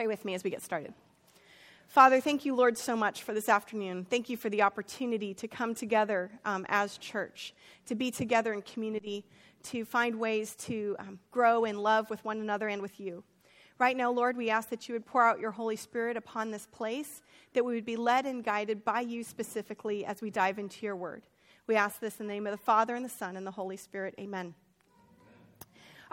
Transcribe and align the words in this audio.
pray 0.00 0.06
with 0.06 0.24
me 0.24 0.32
as 0.32 0.42
we 0.42 0.48
get 0.48 0.62
started. 0.62 0.94
Father, 1.86 2.22
thank 2.22 2.46
you, 2.46 2.54
Lord, 2.54 2.78
so 2.78 2.96
much 2.96 3.22
for 3.22 3.34
this 3.34 3.50
afternoon. 3.50 4.06
Thank 4.08 4.30
you 4.30 4.36
for 4.38 4.48
the 4.48 4.62
opportunity 4.62 5.34
to 5.34 5.46
come 5.46 5.74
together 5.74 6.30
um, 6.46 6.64
as 6.70 6.96
church, 6.96 7.52
to 7.84 7.94
be 7.94 8.10
together 8.10 8.54
in 8.54 8.62
community, 8.62 9.26
to 9.64 9.84
find 9.84 10.18
ways 10.18 10.56
to 10.60 10.96
um, 11.00 11.18
grow 11.30 11.66
in 11.66 11.76
love 11.76 12.08
with 12.08 12.24
one 12.24 12.40
another 12.40 12.68
and 12.68 12.80
with 12.80 12.98
you. 12.98 13.22
Right 13.78 13.94
now, 13.94 14.10
Lord, 14.10 14.38
we 14.38 14.48
ask 14.48 14.70
that 14.70 14.88
you 14.88 14.94
would 14.94 15.04
pour 15.04 15.22
out 15.22 15.38
your 15.38 15.50
Holy 15.50 15.76
Spirit 15.76 16.16
upon 16.16 16.50
this 16.50 16.64
place, 16.64 17.20
that 17.52 17.62
we 17.62 17.74
would 17.74 17.84
be 17.84 17.96
led 17.96 18.24
and 18.24 18.42
guided 18.42 18.86
by 18.86 19.02
you 19.02 19.22
specifically 19.22 20.06
as 20.06 20.22
we 20.22 20.30
dive 20.30 20.58
into 20.58 20.86
your 20.86 20.96
word. 20.96 21.24
We 21.66 21.76
ask 21.76 22.00
this 22.00 22.20
in 22.20 22.26
the 22.26 22.32
name 22.32 22.46
of 22.46 22.52
the 22.52 22.64
Father, 22.64 22.94
and 22.94 23.04
the 23.04 23.10
Son, 23.10 23.36
and 23.36 23.46
the 23.46 23.50
Holy 23.50 23.76
Spirit. 23.76 24.14
Amen. 24.18 24.54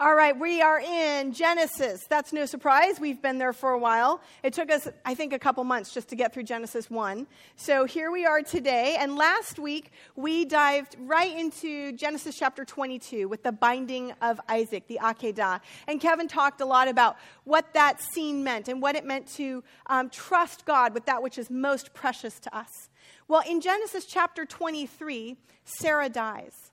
All 0.00 0.14
right, 0.14 0.38
we 0.38 0.62
are 0.62 0.78
in 0.78 1.32
Genesis. 1.32 2.04
That's 2.04 2.32
no 2.32 2.46
surprise. 2.46 3.00
We've 3.00 3.20
been 3.20 3.38
there 3.38 3.52
for 3.52 3.72
a 3.72 3.78
while. 3.78 4.20
It 4.44 4.52
took 4.52 4.70
us, 4.70 4.86
I 5.04 5.16
think, 5.16 5.32
a 5.32 5.40
couple 5.40 5.64
months 5.64 5.92
just 5.92 6.06
to 6.10 6.14
get 6.14 6.32
through 6.32 6.44
Genesis 6.44 6.88
1. 6.88 7.26
So 7.56 7.84
here 7.84 8.12
we 8.12 8.24
are 8.24 8.40
today. 8.40 8.94
And 8.96 9.16
last 9.16 9.58
week, 9.58 9.90
we 10.14 10.44
dived 10.44 10.94
right 11.00 11.36
into 11.36 11.90
Genesis 11.90 12.38
chapter 12.38 12.64
22 12.64 13.26
with 13.26 13.42
the 13.42 13.50
binding 13.50 14.12
of 14.22 14.40
Isaac, 14.48 14.86
the 14.86 15.00
Akedah. 15.02 15.60
And 15.88 16.00
Kevin 16.00 16.28
talked 16.28 16.60
a 16.60 16.64
lot 16.64 16.86
about 16.86 17.16
what 17.42 17.74
that 17.74 18.00
scene 18.00 18.44
meant 18.44 18.68
and 18.68 18.80
what 18.80 18.94
it 18.94 19.04
meant 19.04 19.26
to 19.34 19.64
um, 19.86 20.10
trust 20.10 20.64
God 20.64 20.94
with 20.94 21.06
that 21.06 21.24
which 21.24 21.38
is 21.38 21.50
most 21.50 21.92
precious 21.92 22.38
to 22.38 22.56
us. 22.56 22.88
Well, 23.26 23.42
in 23.48 23.60
Genesis 23.60 24.04
chapter 24.04 24.44
23, 24.44 25.36
Sarah 25.64 26.08
dies. 26.08 26.70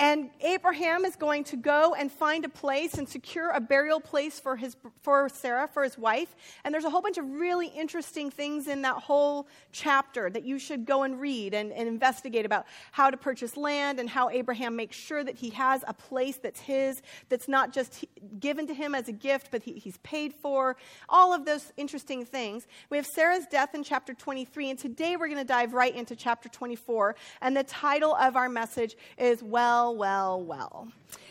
And 0.00 0.30
Abraham 0.40 1.04
is 1.04 1.14
going 1.14 1.44
to 1.44 1.58
go 1.58 1.92
and 1.92 2.10
find 2.10 2.46
a 2.46 2.48
place 2.48 2.94
and 2.94 3.06
secure 3.06 3.50
a 3.50 3.60
burial 3.60 4.00
place 4.00 4.40
for, 4.40 4.56
his, 4.56 4.74
for 5.02 5.28
Sarah, 5.28 5.68
for 5.68 5.84
his 5.84 5.98
wife. 5.98 6.34
And 6.64 6.72
there's 6.72 6.84
a 6.84 6.90
whole 6.90 7.02
bunch 7.02 7.18
of 7.18 7.26
really 7.26 7.66
interesting 7.66 8.30
things 8.30 8.66
in 8.66 8.80
that 8.80 8.96
whole 8.96 9.46
chapter 9.72 10.30
that 10.30 10.42
you 10.42 10.58
should 10.58 10.86
go 10.86 11.02
and 11.02 11.20
read 11.20 11.52
and, 11.52 11.70
and 11.70 11.86
investigate 11.86 12.46
about 12.46 12.64
how 12.92 13.10
to 13.10 13.18
purchase 13.18 13.58
land 13.58 14.00
and 14.00 14.08
how 14.08 14.30
Abraham 14.30 14.74
makes 14.74 14.96
sure 14.96 15.22
that 15.22 15.36
he 15.36 15.50
has 15.50 15.84
a 15.86 15.92
place 15.92 16.38
that's 16.38 16.60
his, 16.60 17.02
that's 17.28 17.46
not 17.46 17.70
just 17.70 18.06
given 18.38 18.66
to 18.68 18.72
him 18.72 18.94
as 18.94 19.06
a 19.06 19.12
gift, 19.12 19.48
but 19.50 19.62
he, 19.62 19.74
he's 19.74 19.98
paid 19.98 20.32
for. 20.32 20.78
All 21.10 21.34
of 21.34 21.44
those 21.44 21.74
interesting 21.76 22.24
things. 22.24 22.66
We 22.88 22.96
have 22.96 23.06
Sarah's 23.06 23.44
death 23.44 23.74
in 23.74 23.84
chapter 23.84 24.14
23, 24.14 24.70
and 24.70 24.78
today 24.78 25.16
we're 25.16 25.28
going 25.28 25.36
to 25.36 25.44
dive 25.44 25.74
right 25.74 25.94
into 25.94 26.16
chapter 26.16 26.48
24. 26.48 27.16
And 27.42 27.54
the 27.54 27.64
title 27.64 28.14
of 28.14 28.34
our 28.34 28.48
message 28.48 28.96
is 29.18 29.42
Well, 29.42 29.89
well, 29.92 30.40
well, 30.40 30.88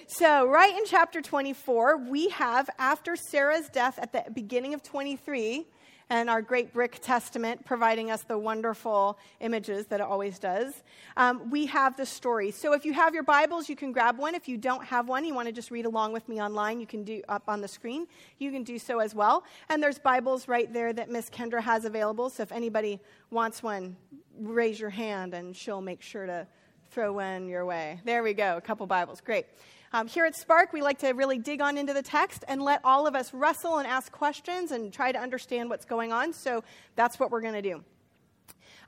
So, 0.08 0.48
right 0.48 0.76
in 0.76 0.86
chapter 0.86 1.22
24, 1.22 1.98
we 2.10 2.30
have, 2.30 2.70
after 2.80 3.16
Sarah's 3.16 3.70
death 3.70 4.00
at 4.00 4.12
the 4.12 4.32
beginning 4.32 4.74
of 4.74 4.82
23, 4.82 5.66
and 6.10 6.30
our 6.30 6.42
great 6.42 6.74
brick 6.74 7.00
testament 7.02 7.64
providing 7.66 8.10
us 8.10 8.24
the 8.24 8.38
wonderful 8.38 9.20
images 9.42 9.86
that 9.88 10.00
it 10.00 10.06
always 10.06 10.40
does. 10.40 10.84
Um, 11.16 11.52
we 11.52 11.68
have 11.68 11.96
the 11.98 12.06
story. 12.06 12.50
So 12.50 12.74
if 12.74 12.84
you 12.84 12.94
have 12.94 13.14
your 13.14 13.24
Bibles, 13.24 13.70
you 13.70 13.76
can 13.76 13.92
grab 13.92 14.18
one. 14.18 14.34
If 14.34 14.48
you 14.48 14.58
don't 14.58 14.84
have 14.86 15.08
one, 15.08 15.24
you 15.24 15.36
want 15.36 15.48
to 15.48 15.52
just 15.52 15.70
read 15.70 15.86
along 15.86 16.14
with 16.14 16.28
me 16.28 16.42
online, 16.42 16.80
you 16.80 16.88
can 16.88 17.04
do 17.04 17.22
up 17.30 17.44
on 17.48 17.62
the 17.62 17.68
screen. 17.68 18.08
You 18.40 18.52
can 18.52 18.64
do 18.64 18.80
so 18.80 19.00
as 19.00 19.14
well. 19.14 19.44
And 19.70 19.84
there's 19.84 20.00
Bibles 20.00 20.48
right 20.48 20.72
there 20.74 20.94
that 20.94 21.10
Miss 21.10 21.30
Kendra 21.30 21.62
has 21.62 21.86
available. 21.86 22.30
So 22.30 22.42
if 22.44 22.52
anybody 22.52 23.00
wants 23.30 23.62
one, 23.62 23.96
raise 24.40 24.80
your 24.80 24.90
hand 24.90 25.36
and 25.36 25.56
she'll 25.56 25.82
make 25.82 26.02
sure 26.02 26.26
to 26.26 26.48
throw 26.92 27.14
one 27.14 27.48
your 27.48 27.66
way. 27.66 28.00
There 28.04 28.24
we 28.24 28.34
go, 28.34 28.58
a 28.58 28.62
couple 28.62 28.88
Bibles. 28.88 29.22
Great. 29.22 29.46
Um, 29.94 30.08
here 30.08 30.26
at 30.26 30.36
Spark, 30.36 30.74
we 30.74 30.82
like 30.82 31.00
to 31.00 31.12
really 31.12 31.38
dig 31.38 31.62
on 31.62 31.78
into 31.78 31.94
the 31.94 32.02
text 32.02 32.44
and 32.48 32.62
let 32.62 32.82
all 32.84 33.08
of 33.08 33.16
us 33.16 33.34
wrestle 33.34 33.78
and 33.78 33.88
ask 33.88 34.12
questions 34.12 34.72
and 34.72 34.92
try 34.92 35.12
to 35.12 35.20
understand 35.20 35.70
what's 35.70 35.86
going 35.86 36.12
on. 36.12 36.34
So 36.34 36.64
that's 36.96 37.20
what 37.20 37.32
we're 37.32 37.42
going 37.42 37.56
to 37.56 37.62
do. 37.62 37.84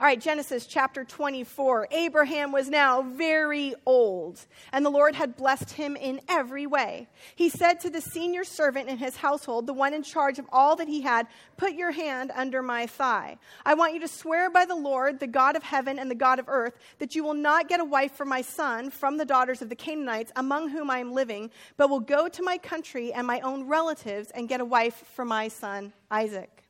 All 0.01 0.07
right, 0.07 0.19
Genesis 0.19 0.65
chapter 0.65 1.05
24. 1.05 1.89
Abraham 1.91 2.51
was 2.51 2.71
now 2.71 3.03
very 3.03 3.75
old, 3.85 4.43
and 4.73 4.83
the 4.83 4.89
Lord 4.89 5.13
had 5.13 5.37
blessed 5.37 5.73
him 5.73 5.95
in 5.95 6.21
every 6.27 6.65
way. 6.65 7.07
He 7.35 7.49
said 7.49 7.79
to 7.81 7.91
the 7.91 8.01
senior 8.01 8.43
servant 8.43 8.89
in 8.89 8.97
his 8.97 9.17
household, 9.17 9.67
the 9.67 9.73
one 9.73 9.93
in 9.93 10.01
charge 10.01 10.39
of 10.39 10.47
all 10.51 10.75
that 10.77 10.87
he 10.87 11.01
had, 11.01 11.27
Put 11.55 11.73
your 11.73 11.91
hand 11.91 12.31
under 12.33 12.63
my 12.63 12.87
thigh. 12.87 13.37
I 13.63 13.75
want 13.75 13.93
you 13.93 13.99
to 13.99 14.07
swear 14.07 14.49
by 14.49 14.65
the 14.65 14.73
Lord, 14.75 15.19
the 15.19 15.27
God 15.27 15.55
of 15.55 15.61
heaven 15.61 15.99
and 15.99 16.09
the 16.09 16.15
God 16.15 16.39
of 16.39 16.49
earth, 16.49 16.79
that 16.97 17.13
you 17.13 17.23
will 17.23 17.35
not 17.35 17.69
get 17.69 17.79
a 17.79 17.85
wife 17.85 18.13
for 18.13 18.25
my 18.25 18.41
son 18.41 18.89
from 18.89 19.17
the 19.17 19.25
daughters 19.25 19.61
of 19.61 19.69
the 19.69 19.75
Canaanites 19.75 20.31
among 20.35 20.69
whom 20.69 20.89
I 20.89 20.97
am 20.97 21.13
living, 21.13 21.51
but 21.77 21.91
will 21.91 21.99
go 21.99 22.27
to 22.27 22.41
my 22.41 22.57
country 22.57 23.13
and 23.13 23.27
my 23.27 23.39
own 23.41 23.67
relatives 23.67 24.31
and 24.31 24.49
get 24.49 24.61
a 24.61 24.65
wife 24.65 25.03
for 25.13 25.25
my 25.25 25.47
son 25.47 25.93
Isaac. 26.09 26.61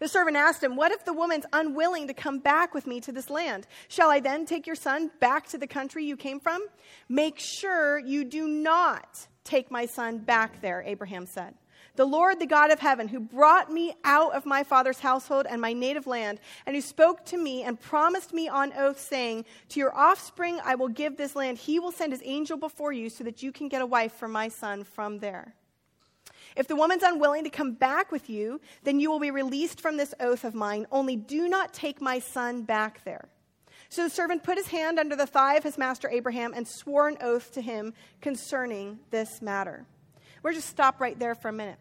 The 0.00 0.08
servant 0.08 0.36
asked 0.36 0.64
him, 0.64 0.76
What 0.76 0.92
if 0.92 1.04
the 1.04 1.12
woman's 1.12 1.44
unwilling 1.52 2.08
to 2.08 2.14
come 2.14 2.38
back 2.38 2.74
with 2.74 2.86
me 2.86 3.00
to 3.02 3.12
this 3.12 3.30
land? 3.30 3.66
Shall 3.88 4.10
I 4.10 4.18
then 4.18 4.46
take 4.46 4.66
your 4.66 4.74
son 4.74 5.10
back 5.20 5.46
to 5.48 5.58
the 5.58 5.66
country 5.66 6.04
you 6.04 6.16
came 6.16 6.40
from? 6.40 6.66
Make 7.08 7.38
sure 7.38 7.98
you 7.98 8.24
do 8.24 8.48
not 8.48 9.26
take 9.44 9.70
my 9.70 9.84
son 9.86 10.18
back 10.18 10.62
there, 10.62 10.82
Abraham 10.86 11.26
said. 11.26 11.54
The 11.96 12.06
Lord, 12.06 12.38
the 12.38 12.46
God 12.46 12.70
of 12.70 12.78
heaven, 12.78 13.08
who 13.08 13.20
brought 13.20 13.70
me 13.70 13.94
out 14.04 14.32
of 14.32 14.46
my 14.46 14.62
father's 14.64 15.00
household 15.00 15.46
and 15.48 15.60
my 15.60 15.74
native 15.74 16.06
land, 16.06 16.40
and 16.64 16.74
who 16.74 16.80
spoke 16.80 17.26
to 17.26 17.36
me 17.36 17.62
and 17.62 17.78
promised 17.78 18.32
me 18.32 18.48
on 18.48 18.72
oath, 18.72 18.98
saying, 18.98 19.44
To 19.70 19.80
your 19.80 19.94
offspring 19.94 20.60
I 20.64 20.76
will 20.76 20.88
give 20.88 21.18
this 21.18 21.36
land, 21.36 21.58
he 21.58 21.78
will 21.78 21.92
send 21.92 22.12
his 22.12 22.22
angel 22.24 22.56
before 22.56 22.92
you 22.92 23.10
so 23.10 23.24
that 23.24 23.42
you 23.42 23.52
can 23.52 23.68
get 23.68 23.82
a 23.82 23.86
wife 23.86 24.14
for 24.14 24.28
my 24.28 24.48
son 24.48 24.84
from 24.84 25.18
there. 25.18 25.54
If 26.56 26.68
the 26.68 26.76
woman's 26.76 27.02
unwilling 27.02 27.44
to 27.44 27.50
come 27.50 27.72
back 27.72 28.10
with 28.10 28.28
you, 28.28 28.60
then 28.84 29.00
you 29.00 29.10
will 29.10 29.20
be 29.20 29.30
released 29.30 29.80
from 29.80 29.96
this 29.96 30.14
oath 30.20 30.44
of 30.44 30.54
mine. 30.54 30.86
Only 30.90 31.16
do 31.16 31.48
not 31.48 31.72
take 31.72 32.00
my 32.00 32.18
son 32.18 32.62
back 32.62 33.04
there. 33.04 33.28
So 33.88 34.04
the 34.04 34.10
servant 34.10 34.44
put 34.44 34.56
his 34.56 34.68
hand 34.68 34.98
under 34.98 35.16
the 35.16 35.26
thigh 35.26 35.56
of 35.56 35.64
his 35.64 35.76
master 35.76 36.08
Abraham 36.08 36.52
and 36.54 36.66
swore 36.66 37.08
an 37.08 37.18
oath 37.20 37.52
to 37.54 37.60
him 37.60 37.92
concerning 38.20 39.00
this 39.10 39.42
matter. 39.42 39.84
We're 40.42 40.52
just 40.52 40.68
stop 40.68 41.00
right 41.00 41.18
there 41.18 41.34
for 41.34 41.48
a 41.48 41.52
minute. 41.52 41.78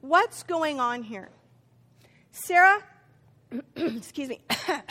What's 0.00 0.44
going 0.44 0.78
on 0.78 1.02
here? 1.02 1.30
Sarah, 2.30 2.82
excuse 3.76 4.28
me, 4.28 4.40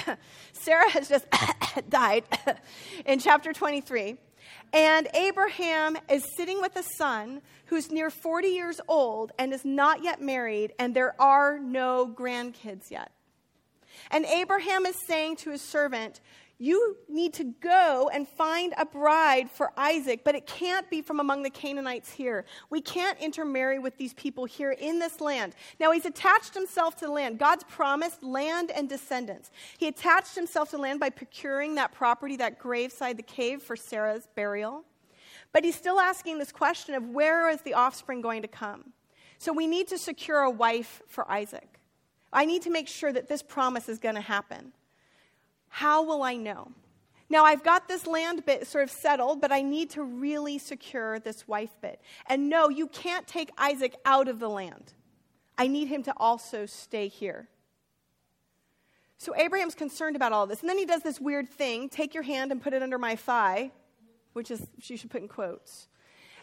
Sarah 0.52 0.90
has 0.90 1.08
just 1.08 1.26
died 1.90 2.26
in 3.06 3.20
chapter 3.20 3.54
23. 3.54 4.18
And 4.74 5.08
Abraham 5.13 5.97
is 6.09 6.24
sitting 6.35 6.62
with 6.62 6.75
a 6.75 6.84
son 6.97 7.41
who's 7.66 7.91
near 7.91 8.09
40 8.09 8.47
years 8.47 8.81
old 8.88 9.31
and 9.38 9.53
is 9.53 9.66
not 9.66 10.03
yet 10.03 10.22
married, 10.22 10.74
and 10.80 10.96
there 10.96 11.19
are 11.22 11.59
no 11.59 12.08
grandkids 12.08 12.91
yet. 12.91 13.12
And 14.12 14.25
Abraham 14.25 14.86
is 14.86 14.96
saying 15.07 15.38
to 15.38 15.52
his 15.52 15.62
servant, 15.62 16.22
you 16.59 16.97
need 17.07 17.34
to 17.35 17.44
go 17.44 18.09
and 18.12 18.28
find 18.28 18.73
a 18.78 18.85
bride 18.85 19.51
for 19.51 19.72
Isaac, 19.78 20.22
but 20.23 20.34
it 20.34 20.47
can't 20.47 20.90
be 20.90 21.03
from 21.03 21.19
among 21.19 21.44
the 21.44 21.51
Canaanites 21.51 22.12
here. 22.12 22.45
We 22.72 22.81
can't 22.81 23.19
intermarry 23.19 23.78
with 23.78 23.95
these 23.97 24.16
people 24.16 24.45
here 24.45 24.72
in 24.72 24.97
this 24.97 25.22
land. 25.22 25.53
Now, 25.79 25.91
he's 25.91 26.06
attached 26.06 26.56
himself 26.56 26.95
to 26.97 27.06
the 27.06 27.12
land. 27.12 27.38
God's 27.38 27.63
promised 27.66 28.23
land 28.23 28.72
and 28.72 28.90
descendants. 28.90 29.51
He 29.78 29.88
attached 29.88 30.34
himself 30.34 30.72
to 30.72 30.78
land 30.78 31.00
by 31.00 31.12
procuring 31.12 31.75
that 31.75 31.94
property, 31.94 32.35
that 32.38 32.57
graveside, 32.57 33.18
the 33.18 33.24
cave 33.24 33.62
for 33.62 33.75
Sarah's 33.75 34.28
burial. 34.35 34.84
But 35.53 35.63
he's 35.63 35.75
still 35.75 36.00
asking 36.00 36.39
this 36.39 36.51
question 36.51 36.95
of 36.95 37.07
where 37.09 37.50
is 37.50 37.62
the 37.62 37.75
offspring 37.75 38.22
going 38.22 38.41
to 38.41 38.47
come? 38.47 38.94
So 39.38 39.53
we 39.53 39.68
need 39.68 39.88
to 39.89 40.00
secure 40.00 40.39
a 40.39 40.50
wife 40.50 41.03
for 41.07 41.29
Isaac. 41.31 41.79
I 42.34 42.45
need 42.45 42.63
to 42.63 42.72
make 42.72 42.88
sure 42.88 43.13
that 43.13 43.29
this 43.29 43.44
promise 43.44 43.88
is 43.88 44.00
going 44.00 44.16
to 44.16 44.22
happen. 44.22 44.74
How 45.78 46.02
will 46.02 46.24
I 46.24 46.38
know? 46.38 46.72
Now, 47.30 47.46
I've 47.46 47.64
got 47.64 47.88
this 47.88 48.08
land 48.08 48.44
bit 48.48 48.66
sort 48.66 48.84
of 48.84 48.90
settled, 48.90 49.42
but 49.42 49.52
I 49.52 49.62
need 49.62 49.92
to 49.92 50.02
really 50.02 50.58
secure 50.58 51.20
this 51.20 51.48
wife 51.48 51.70
bit. 51.84 52.02
And 52.26 52.50
no, 52.50 52.68
you 52.68 52.88
can't 52.88 53.28
take 53.28 53.52
Isaac 53.60 53.96
out 54.04 54.28
of 54.28 54.40
the 54.40 54.50
land. 54.50 54.94
I 55.56 55.68
need 55.68 55.88
him 55.88 56.02
to 56.02 56.14
also 56.18 56.66
stay 56.66 57.10
here. 57.10 57.48
So 59.19 59.36
Abraham's 59.36 59.75
concerned 59.75 60.16
about 60.16 60.31
all 60.31 60.48
this. 60.48 60.62
And 60.62 60.69
then 60.69 60.80
he 60.80 60.86
does 60.86 61.04
this 61.04 61.22
weird 61.22 61.48
thing 61.48 61.90
take 61.90 62.16
your 62.16 62.24
hand 62.24 62.51
and 62.51 62.60
put 62.60 62.74
it 62.74 62.81
under 62.81 62.98
my 62.98 63.16
thigh, 63.16 63.69
which 64.34 64.50
is, 64.50 64.66
you 64.81 64.98
should 64.98 65.12
put 65.12 65.22
in 65.22 65.28
quotes, 65.28 65.90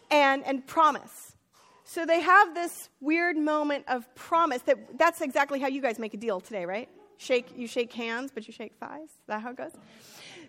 and, 0.09 0.45
and 0.45 0.65
promise. 0.65 1.35
So 1.83 2.05
they 2.05 2.21
have 2.21 2.55
this 2.55 2.87
weird 3.01 3.35
moment 3.35 3.83
of 3.89 4.15
promise 4.15 4.61
that 4.61 4.97
that's 4.97 5.19
exactly 5.19 5.59
how 5.59 5.67
you 5.67 5.81
guys 5.81 5.99
make 5.99 6.13
a 6.13 6.17
deal 6.17 6.39
today, 6.39 6.65
right? 6.65 6.87
Shake 7.17 7.47
you 7.55 7.67
shake 7.67 7.93
hands 7.93 8.31
but 8.33 8.47
you 8.47 8.53
shake 8.53 8.73
thighs? 8.79 9.09
Is 9.09 9.27
that 9.27 9.41
how 9.41 9.51
it 9.51 9.57
goes? 9.57 9.71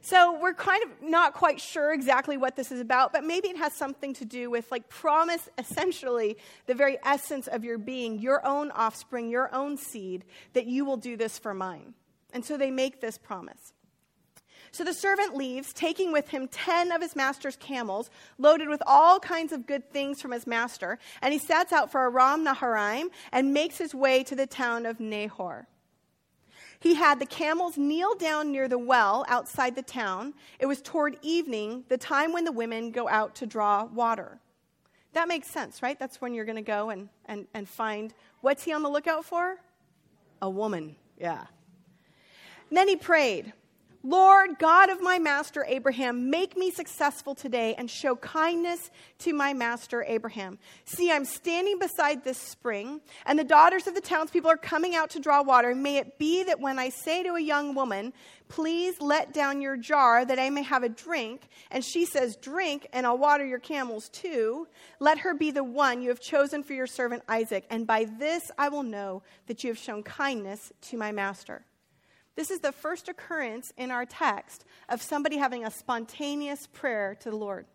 So 0.03 0.39
we're 0.41 0.55
kind 0.55 0.83
of 0.85 1.09
not 1.09 1.35
quite 1.35 1.61
sure 1.61 1.93
exactly 1.93 2.37
what 2.37 2.57
this 2.57 2.71
is 2.71 2.81
about 2.81 3.13
but 3.13 3.25
maybe 3.25 3.49
it 3.49 3.57
has 3.57 3.75
something 3.75 4.15
to 4.15 4.25
do 4.25 4.51
with 4.51 4.71
like 4.71 4.89
promise 4.89 5.49
essentially 5.59 6.37
the 6.67 6.75
very 6.75 6.99
essence 7.05 7.47
of 7.47 7.65
your 7.65 7.79
being 7.79 8.19
your 8.19 8.45
own 8.47 8.71
offspring 8.73 9.29
your 9.29 9.55
own 9.55 9.77
seed 9.77 10.25
that 10.53 10.67
you 10.67 10.85
will 10.85 10.97
do 10.97 11.17
this 11.17 11.39
for 11.39 11.55
mine. 11.55 11.95
And 12.33 12.45
so 12.45 12.57
they 12.57 12.71
make 12.71 13.01
this 13.01 13.19
promise. 13.19 13.73
So 14.77 14.85
the 14.85 14.93
servant 14.93 15.35
leaves, 15.35 15.73
taking 15.73 16.13
with 16.13 16.29
him 16.29 16.49
ten 16.49 16.93
of 16.93 17.01
his 17.01 17.17
master's 17.17 17.57
camels, 17.57 18.11
loaded 18.37 18.69
with 18.69 18.83
all 18.87 19.19
kinds 19.19 19.53
of 19.53 19.67
good 19.67 19.91
things 19.91 20.21
from 20.21 20.33
his 20.33 20.47
master, 20.47 20.99
and 21.23 21.33
he 21.33 21.39
sets 21.39 21.73
out 21.73 21.91
for 21.91 22.03
Aram 22.03 22.45
Naharaim 22.45 23.07
and 23.33 23.55
makes 23.55 23.79
his 23.79 23.95
way 23.95 24.23
to 24.25 24.37
the 24.37 24.47
town 24.47 24.85
of 24.85 25.01
Nahor. 25.01 25.67
He 26.81 26.95
had 26.95 27.19
the 27.19 27.27
camels 27.27 27.77
kneel 27.77 28.15
down 28.15 28.53
near 28.53 28.69
the 28.69 28.79
well 28.79 29.25
outside 29.29 29.75
the 29.75 29.83
town. 29.83 30.35
It 30.59 30.67
was 30.67 30.83
toward 30.83 31.19
evening, 31.23 31.85
the 31.89 31.99
time 31.99 32.33
when 32.33 32.45
the 32.45 32.53
women 32.53 32.91
go 32.91 33.09
out 33.09 33.35
to 33.37 33.47
draw 33.47 33.85
water. 33.85 34.39
That 35.13 35.29
makes 35.29 35.49
sense, 35.49 35.83
right? 35.83 35.99
That's 35.99 36.21
when 36.21 36.35
you're 36.35 36.45
going 36.45 36.57
to 36.57 36.63
go 36.63 36.91
and, 36.91 37.09
and, 37.25 37.47
and 37.55 37.69
find 37.69 38.13
what's 38.43 38.65
he 38.65 38.73
on 38.73 38.83
the 38.83 38.91
lookout 38.91 39.25
for? 39.25 39.57
A 40.43 40.51
woman, 40.51 40.97
yeah. 41.19 41.47
And 42.69 42.77
then 42.77 42.89
he 42.89 42.97
prayed. 42.97 43.53
Lord, 44.09 44.61
God 44.61 44.89
of 44.89 45.03
my 45.03 45.19
master 45.19 45.67
Abraham, 45.69 46.31
make 46.31 46.57
me 46.57 46.71
successful 46.71 47.35
today 47.35 47.75
and 47.75 47.91
show 47.91 48.15
kindness 48.15 48.93
to 49.19 49.33
my 49.33 49.53
master 49.53 50.05
Abraham. 50.07 50.61
See, 50.85 51.11
I'm 51.11 51.25
standing 51.25 51.81
beside 51.81 52.23
this 52.23 52.39
spring, 52.39 53.01
and 53.25 53.37
the 53.37 53.43
daughters 53.43 53.89
of 53.89 53.97
the 53.97 54.01
townspeople 54.01 54.49
are 54.49 54.57
coming 54.57 54.95
out 54.95 55.11
to 55.11 55.19
draw 55.19 55.43
water. 55.43 55.75
May 55.75 55.97
it 55.97 56.21
be 56.21 56.45
that 56.45 56.61
when 56.61 56.79
I 56.79 56.91
say 56.91 57.25
to 57.25 57.35
a 57.35 57.41
young 57.41 57.75
woman, 57.75 58.13
Please 58.47 59.01
let 59.01 59.35
down 59.35 59.61
your 59.61 59.77
jar 59.77 60.25
that 60.25 60.39
I 60.39 60.51
may 60.51 60.63
have 60.63 60.85
a 60.85 60.89
drink, 60.89 61.49
and 61.73 61.85
she 61.85 62.07
says, 62.07 62.37
Drink, 62.37 62.87
and 62.93 63.05
I'll 63.05 63.19
water 63.19 63.45
your 63.45 63.59
camels 63.59 64.09
too, 64.11 64.69
let 65.01 65.19
her 65.19 65.35
be 65.35 65.51
the 65.51 65.65
one 65.65 66.01
you 66.01 66.11
have 66.11 66.21
chosen 66.21 66.63
for 66.63 66.75
your 66.75 66.87
servant 66.87 67.25
Isaac, 67.29 67.65
and 67.71 67.89
by 67.89 68.05
this 68.05 68.53
I 68.57 68.69
will 68.69 68.85
know 68.85 69.25
that 69.49 69.65
you 69.65 69.71
have 69.71 69.79
shown 69.79 70.05
kindness 70.05 70.73
to 70.83 70.97
my 70.97 71.11
master. 71.11 71.65
This 72.37 72.51
is 72.51 72.61
the 72.61 72.73
first 72.73 73.09
occurrence 73.09 73.73
in 73.77 73.91
our 73.91 74.05
text 74.05 74.65
of 74.89 75.03
somebody 75.03 75.39
having 75.39 75.65
a 75.65 75.71
spontaneous 75.71 76.67
prayer 76.69 77.17
to 77.21 77.31
the 77.31 77.37
Lord. 77.37 77.67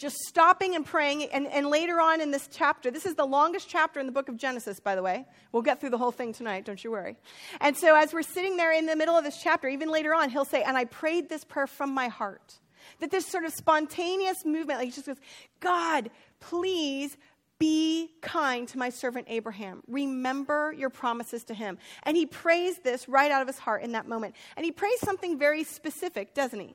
Just 0.00 0.16
stopping 0.26 0.74
and 0.74 0.84
praying. 0.84 1.24
And, 1.24 1.46
and 1.46 1.66
later 1.66 2.00
on 2.00 2.22
in 2.22 2.30
this 2.30 2.48
chapter, 2.50 2.90
this 2.90 3.04
is 3.04 3.16
the 3.16 3.26
longest 3.26 3.68
chapter 3.68 4.00
in 4.00 4.06
the 4.06 4.12
book 4.12 4.30
of 4.30 4.38
Genesis, 4.38 4.80
by 4.80 4.94
the 4.94 5.02
way. 5.02 5.26
We'll 5.52 5.62
get 5.62 5.78
through 5.78 5.90
the 5.90 5.98
whole 5.98 6.10
thing 6.10 6.32
tonight, 6.32 6.64
don't 6.64 6.82
you 6.82 6.90
worry. 6.90 7.18
And 7.60 7.76
so, 7.76 7.94
as 7.94 8.14
we're 8.14 8.22
sitting 8.22 8.56
there 8.56 8.72
in 8.72 8.86
the 8.86 8.96
middle 8.96 9.14
of 9.14 9.24
this 9.24 9.38
chapter, 9.42 9.68
even 9.68 9.90
later 9.90 10.14
on, 10.14 10.30
he'll 10.30 10.46
say, 10.46 10.62
And 10.62 10.76
I 10.76 10.86
prayed 10.86 11.28
this 11.28 11.44
prayer 11.44 11.66
from 11.66 11.92
my 11.92 12.08
heart. 12.08 12.58
That 13.00 13.10
this 13.10 13.26
sort 13.26 13.44
of 13.44 13.52
spontaneous 13.52 14.46
movement, 14.46 14.78
like 14.78 14.86
he 14.86 14.92
just 14.92 15.06
goes, 15.06 15.18
God, 15.60 16.10
please 16.40 17.18
be 17.60 18.10
kind 18.22 18.66
to 18.66 18.78
my 18.78 18.88
servant 18.88 19.26
Abraham. 19.28 19.82
Remember 19.86 20.74
your 20.76 20.90
promises 20.90 21.44
to 21.44 21.54
him. 21.54 21.78
And 22.02 22.16
he 22.16 22.26
prays 22.26 22.78
this 22.78 23.08
right 23.08 23.30
out 23.30 23.42
of 23.42 23.46
his 23.46 23.58
heart 23.58 23.82
in 23.82 23.92
that 23.92 24.08
moment. 24.08 24.34
And 24.56 24.64
he 24.64 24.72
prays 24.72 24.98
something 24.98 25.38
very 25.38 25.62
specific, 25.62 26.34
doesn't 26.34 26.58
he? 26.58 26.74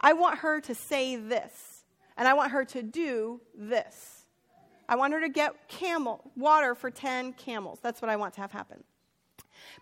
I 0.00 0.12
want 0.12 0.38
her 0.38 0.60
to 0.60 0.74
say 0.74 1.16
this, 1.16 1.82
and 2.16 2.28
I 2.28 2.34
want 2.34 2.52
her 2.52 2.64
to 2.66 2.82
do 2.82 3.40
this. 3.54 4.24
I 4.88 4.96
want 4.96 5.12
her 5.12 5.20
to 5.20 5.28
get 5.28 5.68
camel 5.68 6.30
water 6.36 6.74
for 6.74 6.90
10 6.90 7.32
camels. 7.34 7.78
That's 7.82 8.00
what 8.00 8.10
I 8.10 8.16
want 8.16 8.34
to 8.34 8.40
have 8.40 8.52
happen. 8.52 8.84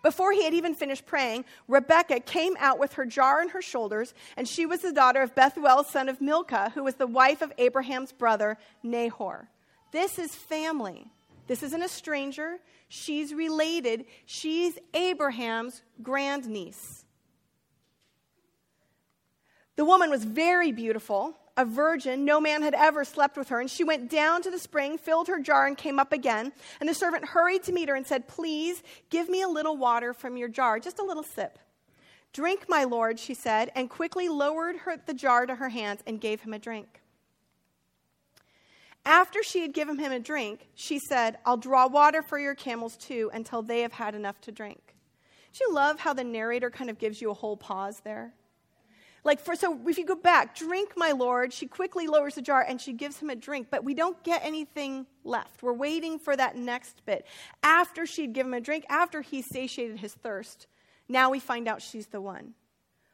Before 0.03 0.31
he 0.31 0.43
had 0.43 0.53
even 0.53 0.75
finished 0.75 1.05
praying, 1.05 1.45
Rebekah 1.67 2.21
came 2.21 2.55
out 2.59 2.79
with 2.79 2.93
her 2.93 3.05
jar 3.05 3.41
on 3.41 3.49
her 3.49 3.61
shoulders, 3.61 4.13
and 4.37 4.47
she 4.47 4.65
was 4.65 4.81
the 4.81 4.91
daughter 4.91 5.21
of 5.21 5.35
Bethuel, 5.35 5.83
son 5.83 6.09
of 6.09 6.21
Milcah, 6.21 6.71
who 6.73 6.83
was 6.83 6.95
the 6.95 7.07
wife 7.07 7.41
of 7.41 7.53
Abraham's 7.57 8.11
brother 8.11 8.57
Nahor. 8.83 9.49
This 9.91 10.19
is 10.19 10.35
family. 10.35 11.11
This 11.47 11.63
isn't 11.63 11.81
a 11.81 11.89
stranger. 11.89 12.59
She's 12.89 13.33
related. 13.33 14.05
She's 14.25 14.77
Abraham's 14.93 15.81
grandniece. 16.01 17.05
The 19.75 19.85
woman 19.85 20.09
was 20.09 20.23
very 20.25 20.71
beautiful, 20.71 21.37
a 21.55 21.65
virgin. 21.65 22.25
No 22.25 22.41
man 22.41 22.61
had 22.61 22.73
ever 22.73 23.05
slept 23.05 23.37
with 23.37 23.49
her. 23.49 23.61
And 23.61 23.69
she 23.69 23.83
went 23.83 24.09
down 24.09 24.41
to 24.41 24.51
the 24.51 24.59
spring, 24.59 24.97
filled 24.97 25.27
her 25.27 25.39
jar, 25.39 25.65
and 25.65 25.77
came 25.77 25.99
up 25.99 26.11
again. 26.11 26.51
And 26.79 26.89
the 26.89 26.93
servant 26.93 27.25
hurried 27.25 27.63
to 27.63 27.71
meet 27.71 27.89
her 27.89 27.95
and 27.95 28.05
said, 28.05 28.27
Please 28.27 28.83
give 29.09 29.29
me 29.29 29.41
a 29.41 29.47
little 29.47 29.77
water 29.77 30.13
from 30.13 30.35
your 30.35 30.49
jar, 30.49 30.79
just 30.79 30.99
a 30.99 31.03
little 31.03 31.23
sip. 31.23 31.57
Drink, 32.33 32.65
my 32.69 32.83
lord, 32.83 33.19
she 33.19 33.33
said, 33.33 33.71
and 33.73 33.89
quickly 33.89 34.29
lowered 34.29 34.75
her, 34.77 34.97
the 35.03 35.13
jar 35.13 35.45
to 35.45 35.55
her 35.55 35.69
hands 35.69 36.01
and 36.05 36.21
gave 36.21 36.41
him 36.41 36.53
a 36.53 36.59
drink. 36.59 37.01
After 39.09 39.41
she 39.41 39.63
had 39.63 39.73
given 39.73 39.97
him 39.97 40.11
a 40.11 40.19
drink, 40.19 40.67
she 40.75 40.99
said, 40.99 41.39
I'll 41.43 41.57
draw 41.57 41.87
water 41.87 42.21
for 42.21 42.37
your 42.37 42.53
camels 42.53 42.95
too 42.95 43.31
until 43.33 43.63
they 43.63 43.81
have 43.81 43.93
had 43.93 44.13
enough 44.13 44.39
to 44.41 44.51
drink. 44.51 44.93
Do 45.51 45.63
you 45.65 45.73
love 45.73 45.99
how 45.99 46.13
the 46.13 46.23
narrator 46.23 46.69
kind 46.69 46.91
of 46.91 46.99
gives 46.99 47.19
you 47.19 47.31
a 47.31 47.33
whole 47.33 47.57
pause 47.57 48.01
there? 48.01 48.35
Like, 49.23 49.39
for 49.39 49.55
so 49.55 49.79
if 49.87 49.97
you 49.97 50.05
go 50.05 50.13
back, 50.13 50.55
drink, 50.55 50.93
my 50.95 51.11
Lord, 51.11 51.51
she 51.51 51.65
quickly 51.65 52.05
lowers 52.05 52.35
the 52.35 52.43
jar 52.43 52.61
and 52.61 52.79
she 52.79 52.93
gives 52.93 53.17
him 53.17 53.31
a 53.31 53.35
drink, 53.35 53.69
but 53.71 53.83
we 53.83 53.95
don't 53.95 54.23
get 54.23 54.45
anything 54.45 55.07
left. 55.23 55.63
We're 55.63 55.73
waiting 55.73 56.19
for 56.19 56.35
that 56.35 56.55
next 56.55 57.03
bit. 57.07 57.25
After 57.63 58.05
she'd 58.05 58.33
given 58.33 58.53
him 58.53 58.59
a 58.59 58.61
drink, 58.61 58.85
after 58.89 59.23
he 59.23 59.41
satiated 59.41 59.97
his 59.97 60.13
thirst, 60.13 60.67
now 61.07 61.31
we 61.31 61.39
find 61.39 61.67
out 61.67 61.81
she's 61.81 62.05
the 62.05 62.21
one. 62.21 62.53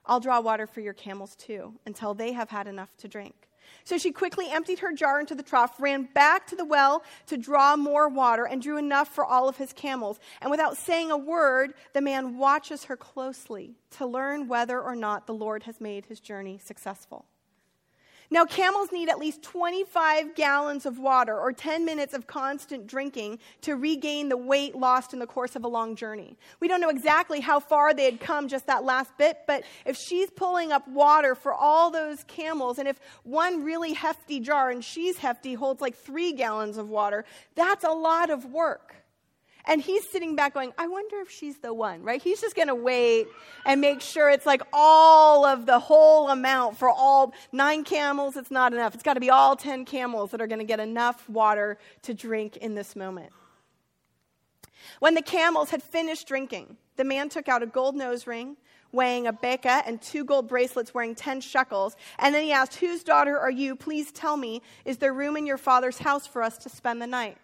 I'll 0.06 0.20
draw 0.20 0.42
water 0.42 0.68
for 0.68 0.82
your 0.82 0.94
camels 0.94 1.38
too 1.38 1.80
until 1.86 2.14
they 2.14 2.34
have 2.34 2.50
had 2.50 2.68
enough 2.68 2.98
to 2.98 3.08
drink. 3.08 3.48
So 3.84 3.98
she 3.98 4.12
quickly 4.12 4.50
emptied 4.50 4.80
her 4.80 4.94
jar 4.94 5.20
into 5.20 5.36
the 5.36 5.44
trough, 5.44 5.80
ran 5.80 6.10
back 6.14 6.48
to 6.48 6.56
the 6.56 6.66
well 6.66 7.04
to 7.28 7.38
draw 7.38 7.76
more 7.76 8.10
water, 8.10 8.46
and 8.46 8.62
drew 8.62 8.78
enough 8.78 9.08
for 9.08 9.26
all 9.26 9.48
of 9.48 9.58
his 9.58 9.74
camels. 9.74 10.20
And 10.42 10.52
without 10.52 10.78
saying 10.78 11.12
a 11.12 11.18
word, 11.18 11.74
the 11.94 12.02
man 12.02 12.38
watches 12.38 12.86
her 12.86 12.98
closely 12.98 13.76
to 13.92 14.06
learn 14.06 14.48
whether 14.48 14.82
or 14.82 14.96
not 14.96 15.28
the 15.28 15.34
Lord 15.34 15.64
has 15.64 15.82
made 15.82 16.06
his 16.06 16.20
journey 16.20 16.58
successful. 16.58 17.26
Now, 18.32 18.46
camels 18.46 18.92
need 18.92 19.10
at 19.10 19.20
least 19.20 19.44
25 19.44 20.36
gallons 20.36 20.86
of 20.86 20.98
water 20.98 21.38
or 21.38 21.54
10 21.54 21.86
minutes 21.86 22.14
of 22.14 22.26
constant 22.28 22.88
drinking 22.88 23.40
to 23.62 23.76
regain 23.76 24.30
the 24.30 24.38
weight 24.38 24.76
lost 24.76 25.14
in 25.14 25.20
the 25.20 25.28
course 25.28 25.56
of 25.56 25.64
a 25.64 25.68
long 25.68 25.96
journey. 25.96 26.38
We 26.60 26.68
don't 26.68 26.82
know 26.82 26.90
exactly 26.90 27.40
how 27.40 27.60
far 27.60 27.94
they 27.94 28.06
had 28.06 28.20
come 28.20 28.48
just 28.48 28.68
that 28.68 28.84
last 28.84 29.16
bit, 29.18 29.40
but 29.46 29.64
if 29.86 29.96
she's 29.96 30.30
pulling 30.32 30.72
up 30.72 30.88
water 30.88 31.36
for 31.36 31.54
all 31.54 31.92
those 31.92 32.24
camels, 32.24 32.80
and 32.80 32.88
if 32.88 33.00
one 33.24 33.64
really 33.64 33.94
hefty 33.94 34.40
jar, 34.40 34.72
and 34.72 34.84
she's 34.84 35.18
hefty, 35.18 35.54
holds 35.54 35.82
like 35.82 35.96
three 35.96 36.34
gallons 36.34 36.78
of 36.78 36.90
water, 36.90 37.26
that's 37.54 37.84
a 37.84 37.92
lot 37.92 38.30
of 38.30 38.46
work. 38.46 38.96
And 39.68 39.82
he's 39.82 40.08
sitting 40.10 40.36
back 40.36 40.54
going, 40.54 40.74
I 40.78 40.88
wonder 40.88 41.20
if 41.22 41.32
she's 41.32 41.58
the 41.58 41.74
one, 41.74 42.04
right? 42.04 42.22
He's 42.22 42.40
just 42.40 42.56
going 42.56 42.68
to 42.68 42.76
wait 42.76 43.28
and 43.66 43.82
make 43.82 44.02
sure 44.02 44.30
it's 44.30 44.46
like 44.46 44.62
all 44.72 45.46
of 45.46 45.66
the 45.66 45.80
whole 45.80 46.30
amount 46.30 46.78
for 46.78 46.90
all 46.90 47.34
nine 47.52 47.84
camels. 47.84 48.38
It's 48.38 48.52
not 48.52 48.74
enough. 48.74 48.94
It's 48.94 49.04
got 49.04 49.16
to 49.16 49.20
be 49.20 49.30
all 49.30 49.56
10 49.56 49.86
camels 49.86 50.32
that 50.32 50.42
are 50.42 50.48
going 50.48 50.60
to 50.60 50.66
get 50.66 50.80
enough 50.80 51.28
water 51.30 51.78
to 52.04 52.14
drink 52.14 52.58
in 52.58 52.76
this 52.76 52.96
moment. 52.96 53.32
When 55.00 55.16
the 55.16 55.22
camels 55.22 55.72
had 55.72 55.82
finished 55.82 56.28
drinking, 56.28 56.78
the 56.96 57.04
man 57.04 57.30
took 57.30 57.50
out 57.50 57.64
a 57.64 57.68
gold 57.68 57.96
nose 57.96 58.28
ring 58.28 58.58
weighing 58.92 59.28
a 59.28 59.34
beka 59.34 59.84
and 59.86 60.02
two 60.02 60.24
gold 60.24 60.48
bracelets 60.48 60.94
weighing 60.94 61.16
10 61.16 61.42
shekels. 61.42 61.96
And 62.18 62.34
then 62.34 62.44
he 62.44 62.52
asked, 62.52 62.76
Whose 62.76 63.04
daughter 63.04 63.38
are 63.38 63.52
you? 63.52 63.76
Please 63.76 64.12
tell 64.12 64.38
me, 64.38 64.62
is 64.86 64.98
there 64.98 65.14
room 65.14 65.38
in 65.38 65.46
your 65.46 65.58
father's 65.58 65.98
house 66.00 66.26
for 66.26 66.42
us 66.42 66.58
to 66.60 66.70
spend 66.70 67.02
the 67.02 67.08
night? 67.08 67.38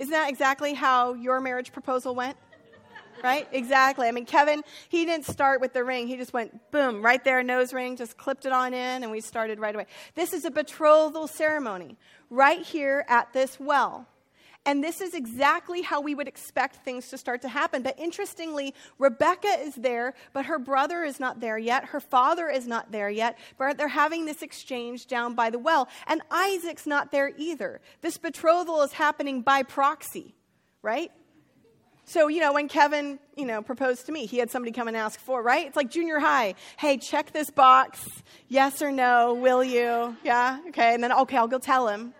Isn't 0.00 0.12
that 0.12 0.30
exactly 0.30 0.72
how 0.72 1.12
your 1.12 1.42
marriage 1.42 1.72
proposal 1.72 2.14
went? 2.14 2.38
Right? 3.22 3.46
Exactly. 3.52 4.08
I 4.08 4.12
mean, 4.12 4.24
Kevin, 4.24 4.62
he 4.88 5.04
didn't 5.04 5.26
start 5.26 5.60
with 5.60 5.74
the 5.74 5.84
ring. 5.84 6.08
He 6.08 6.16
just 6.16 6.32
went 6.32 6.58
boom, 6.70 7.04
right 7.04 7.22
there, 7.22 7.42
nose 7.42 7.74
ring, 7.74 7.96
just 7.96 8.16
clipped 8.16 8.46
it 8.46 8.52
on 8.52 8.72
in, 8.72 9.02
and 9.02 9.12
we 9.12 9.20
started 9.20 9.60
right 9.60 9.74
away. 9.74 9.84
This 10.14 10.32
is 10.32 10.46
a 10.46 10.50
betrothal 10.50 11.26
ceremony 11.26 11.98
right 12.30 12.62
here 12.62 13.04
at 13.08 13.30
this 13.34 13.60
well. 13.60 14.06
And 14.66 14.84
this 14.84 15.00
is 15.00 15.14
exactly 15.14 15.80
how 15.80 16.02
we 16.02 16.14
would 16.14 16.28
expect 16.28 16.84
things 16.84 17.08
to 17.08 17.18
start 17.18 17.42
to 17.42 17.48
happen. 17.48 17.82
But 17.82 17.98
interestingly, 17.98 18.74
Rebecca 18.98 19.48
is 19.60 19.74
there, 19.74 20.12
but 20.34 20.46
her 20.46 20.58
brother 20.58 21.02
is 21.02 21.18
not 21.18 21.40
there 21.40 21.56
yet. 21.56 21.86
Her 21.86 22.00
father 22.00 22.48
is 22.48 22.66
not 22.66 22.92
there 22.92 23.08
yet. 23.08 23.38
But 23.56 23.78
they're 23.78 23.88
having 23.88 24.26
this 24.26 24.42
exchange 24.42 25.06
down 25.06 25.34
by 25.34 25.48
the 25.48 25.58
well. 25.58 25.88
And 26.06 26.20
Isaac's 26.30 26.86
not 26.86 27.10
there 27.10 27.32
either. 27.38 27.80
This 28.02 28.18
betrothal 28.18 28.82
is 28.82 28.92
happening 28.92 29.40
by 29.40 29.62
proxy, 29.62 30.34
right? 30.82 31.10
So, 32.04 32.28
you 32.28 32.40
know, 32.40 32.52
when 32.52 32.68
Kevin, 32.68 33.18
you 33.36 33.46
know, 33.46 33.62
proposed 33.62 34.06
to 34.06 34.12
me, 34.12 34.26
he 34.26 34.38
had 34.38 34.50
somebody 34.50 34.72
come 34.72 34.88
and 34.88 34.96
ask 34.96 35.20
for, 35.20 35.42
right? 35.42 35.66
It's 35.66 35.76
like 35.76 35.90
junior 35.90 36.18
high. 36.18 36.54
Hey, 36.76 36.98
check 36.98 37.32
this 37.32 37.50
box. 37.50 38.04
Yes 38.48 38.82
or 38.82 38.92
no, 38.92 39.34
will 39.34 39.64
you? 39.64 40.16
Yeah? 40.22 40.58
Okay. 40.68 40.92
And 40.92 41.02
then, 41.02 41.12
okay, 41.12 41.36
I'll 41.36 41.48
go 41.48 41.58
tell 41.58 41.88
him. 41.88 42.12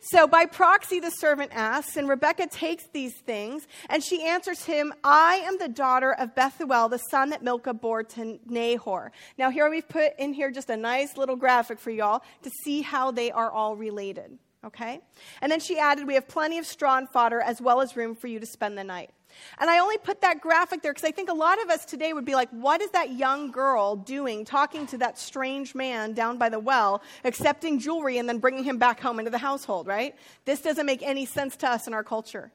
So 0.00 0.26
by 0.26 0.46
proxy, 0.46 0.98
the 0.98 1.10
servant 1.10 1.52
asks, 1.54 1.96
and 1.96 2.08
Rebecca 2.08 2.46
takes 2.46 2.84
these 2.92 3.14
things, 3.14 3.66
and 3.90 4.02
she 4.02 4.24
answers 4.24 4.64
him, 4.64 4.94
I 5.04 5.36
am 5.44 5.58
the 5.58 5.68
daughter 5.68 6.12
of 6.14 6.34
Bethuel, 6.34 6.88
the 6.88 6.98
son 7.10 7.30
that 7.30 7.42
Milcah 7.42 7.74
bore 7.74 8.02
to 8.02 8.38
Nahor. 8.46 9.12
Now, 9.36 9.50
here 9.50 9.68
we've 9.68 9.88
put 9.88 10.18
in 10.18 10.32
here 10.32 10.50
just 10.50 10.70
a 10.70 10.76
nice 10.76 11.18
little 11.18 11.36
graphic 11.36 11.78
for 11.78 11.90
y'all 11.90 12.22
to 12.42 12.50
see 12.64 12.80
how 12.80 13.10
they 13.10 13.30
are 13.30 13.50
all 13.50 13.76
related. 13.76 14.38
Okay? 14.64 15.00
And 15.42 15.52
then 15.52 15.60
she 15.60 15.78
added, 15.78 16.06
We 16.06 16.14
have 16.14 16.28
plenty 16.28 16.58
of 16.58 16.66
straw 16.66 16.96
and 16.96 17.08
fodder 17.08 17.40
as 17.40 17.60
well 17.60 17.82
as 17.82 17.94
room 17.94 18.14
for 18.14 18.26
you 18.26 18.40
to 18.40 18.46
spend 18.46 18.78
the 18.78 18.84
night. 18.84 19.10
And 19.58 19.70
I 19.70 19.78
only 19.78 19.98
put 19.98 20.20
that 20.22 20.40
graphic 20.40 20.82
there 20.82 20.92
because 20.92 21.08
I 21.08 21.12
think 21.12 21.30
a 21.30 21.34
lot 21.34 21.62
of 21.62 21.70
us 21.70 21.84
today 21.84 22.12
would 22.12 22.24
be 22.24 22.34
like, 22.34 22.50
what 22.50 22.80
is 22.80 22.90
that 22.90 23.12
young 23.12 23.50
girl 23.50 23.96
doing 23.96 24.44
talking 24.44 24.86
to 24.88 24.98
that 24.98 25.18
strange 25.18 25.74
man 25.74 26.12
down 26.12 26.38
by 26.38 26.48
the 26.48 26.58
well, 26.58 27.02
accepting 27.24 27.78
jewelry 27.78 28.18
and 28.18 28.28
then 28.28 28.38
bringing 28.38 28.64
him 28.64 28.78
back 28.78 29.00
home 29.00 29.18
into 29.18 29.30
the 29.30 29.38
household, 29.38 29.86
right? 29.86 30.14
This 30.44 30.60
doesn't 30.60 30.86
make 30.86 31.02
any 31.02 31.26
sense 31.26 31.56
to 31.58 31.68
us 31.68 31.86
in 31.86 31.94
our 31.94 32.04
culture. 32.04 32.52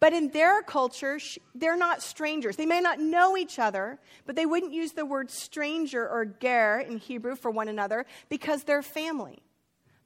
But 0.00 0.14
in 0.14 0.30
their 0.30 0.62
culture, 0.62 1.20
they're 1.54 1.76
not 1.76 2.02
strangers. 2.02 2.56
They 2.56 2.66
may 2.66 2.80
not 2.80 2.98
know 2.98 3.36
each 3.36 3.58
other, 3.58 3.98
but 4.24 4.34
they 4.34 4.46
wouldn't 4.46 4.72
use 4.72 4.92
the 4.92 5.04
word 5.04 5.30
stranger 5.30 6.08
or 6.08 6.24
ger 6.24 6.80
in 6.80 6.96
Hebrew 6.96 7.36
for 7.36 7.50
one 7.50 7.68
another 7.68 8.06
because 8.30 8.64
they're 8.64 8.82
family. 8.82 9.42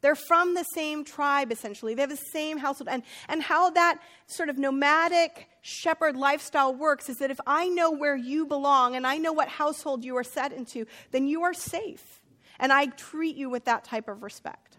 They're 0.05 0.15
from 0.15 0.53
the 0.53 0.65
same 0.65 1.03
tribe, 1.03 1.51
essentially. 1.51 1.95
They 1.95 2.03
have 2.03 2.11
the 2.11 2.17
same 2.17 2.59
household. 2.59 2.89
And, 2.91 3.03
and 3.27 3.43
how 3.43 3.71
that 3.71 4.03
sort 4.27 4.51
of 4.51 4.59
nomadic 4.59 5.49
shepherd 5.63 6.15
lifestyle 6.15 6.75
works 6.75 7.09
is 7.09 7.17
that 7.21 7.31
if 7.31 7.41
I 7.47 7.69
know 7.69 7.91
where 7.91 8.15
you 8.15 8.45
belong 8.45 8.97
and 8.97 9.07
I 9.07 9.17
know 9.17 9.33
what 9.33 9.49
household 9.49 10.05
you 10.05 10.15
are 10.19 10.23
set 10.23 10.53
into, 10.53 10.85
then 11.11 11.27
you 11.27 11.43
are 11.45 11.55
safe. 11.55 12.21
And 12.59 12.71
I 12.71 12.85
treat 12.85 13.35
you 13.35 13.49
with 13.49 13.65
that 13.65 13.85
type 13.85 14.07
of 14.07 14.23
respect. 14.23 14.77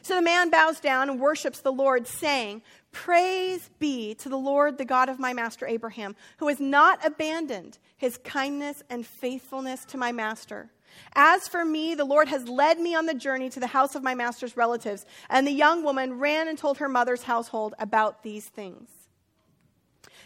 So 0.00 0.14
the 0.14 0.22
man 0.22 0.48
bows 0.48 0.80
down 0.80 1.10
and 1.10 1.20
worships 1.20 1.60
the 1.60 1.70
Lord, 1.70 2.06
saying, 2.06 2.62
Praise 2.92 3.68
be 3.78 4.14
to 4.14 4.30
the 4.30 4.38
Lord, 4.38 4.78
the 4.78 4.86
God 4.86 5.10
of 5.10 5.18
my 5.18 5.34
master 5.34 5.66
Abraham, 5.66 6.16
who 6.38 6.48
has 6.48 6.60
not 6.60 7.04
abandoned 7.04 7.78
his 7.98 8.16
kindness 8.16 8.82
and 8.88 9.04
faithfulness 9.04 9.84
to 9.84 9.98
my 9.98 10.12
master. 10.12 10.70
As 11.14 11.48
for 11.48 11.64
me, 11.64 11.94
the 11.94 12.04
Lord 12.04 12.28
has 12.28 12.48
led 12.48 12.78
me 12.78 12.94
on 12.94 13.06
the 13.06 13.14
journey 13.14 13.50
to 13.50 13.60
the 13.60 13.66
house 13.66 13.94
of 13.94 14.02
my 14.02 14.14
master's 14.14 14.56
relatives. 14.56 15.04
And 15.28 15.46
the 15.46 15.52
young 15.52 15.84
woman 15.84 16.18
ran 16.18 16.48
and 16.48 16.56
told 16.56 16.78
her 16.78 16.88
mother's 16.88 17.22
household 17.22 17.74
about 17.78 18.22
these 18.22 18.46
things. 18.46 18.88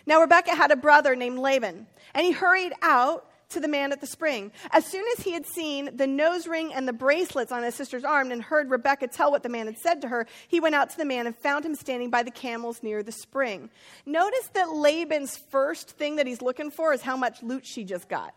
Now, 0.06 0.20
Rebekah 0.20 0.54
had 0.54 0.70
a 0.70 0.76
brother 0.76 1.16
named 1.16 1.38
Laban, 1.38 1.86
and 2.14 2.24
he 2.24 2.30
hurried 2.30 2.72
out 2.80 3.26
to 3.48 3.60
the 3.60 3.68
man 3.68 3.92
at 3.92 4.00
the 4.00 4.06
spring. 4.06 4.52
As 4.70 4.84
soon 4.86 5.04
as 5.16 5.24
he 5.24 5.32
had 5.32 5.46
seen 5.46 5.96
the 5.96 6.06
nose 6.06 6.46
ring 6.46 6.72
and 6.72 6.86
the 6.86 6.92
bracelets 6.92 7.52
on 7.52 7.62
his 7.62 7.74
sister's 7.74 8.04
arm 8.04 8.32
and 8.32 8.42
heard 8.42 8.70
Rebekah 8.70 9.08
tell 9.08 9.30
what 9.30 9.42
the 9.42 9.48
man 9.48 9.66
had 9.66 9.78
said 9.78 10.02
to 10.02 10.08
her, 10.08 10.26
he 10.48 10.60
went 10.60 10.74
out 10.74 10.90
to 10.90 10.96
the 10.96 11.04
man 11.04 11.26
and 11.26 11.36
found 11.36 11.64
him 11.64 11.74
standing 11.74 12.10
by 12.10 12.22
the 12.22 12.30
camels 12.30 12.82
near 12.82 13.02
the 13.02 13.12
spring. 13.12 13.70
Notice 14.04 14.50
that 14.54 14.72
Laban's 14.72 15.36
first 15.50 15.90
thing 15.90 16.16
that 16.16 16.26
he's 16.26 16.42
looking 16.42 16.70
for 16.70 16.92
is 16.92 17.02
how 17.02 17.16
much 17.16 17.42
loot 17.42 17.64
she 17.66 17.84
just 17.84 18.08
got. 18.08 18.34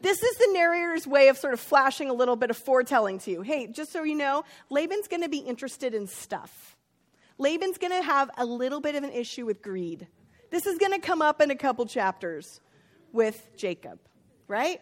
This 0.00 0.22
is 0.22 0.36
the 0.36 0.50
narrator's 0.52 1.06
way 1.06 1.28
of 1.28 1.38
sort 1.38 1.54
of 1.54 1.60
flashing 1.60 2.10
a 2.10 2.12
little 2.12 2.36
bit 2.36 2.50
of 2.50 2.56
foretelling 2.56 3.18
to 3.20 3.30
you. 3.30 3.42
Hey, 3.42 3.66
just 3.66 3.92
so 3.92 4.02
you 4.02 4.14
know, 4.14 4.44
Laban's 4.70 5.08
going 5.08 5.22
to 5.22 5.28
be 5.28 5.38
interested 5.38 5.94
in 5.94 6.06
stuff. 6.06 6.76
Laban's 7.38 7.78
going 7.78 7.92
to 7.92 8.02
have 8.02 8.30
a 8.36 8.44
little 8.44 8.80
bit 8.80 8.94
of 8.94 9.02
an 9.02 9.10
issue 9.10 9.46
with 9.46 9.62
greed. 9.62 10.06
This 10.50 10.66
is 10.66 10.78
going 10.78 10.92
to 10.92 11.00
come 11.00 11.20
up 11.20 11.40
in 11.40 11.50
a 11.50 11.56
couple 11.56 11.86
chapters 11.86 12.60
with 13.12 13.48
Jacob, 13.56 13.98
right? 14.46 14.80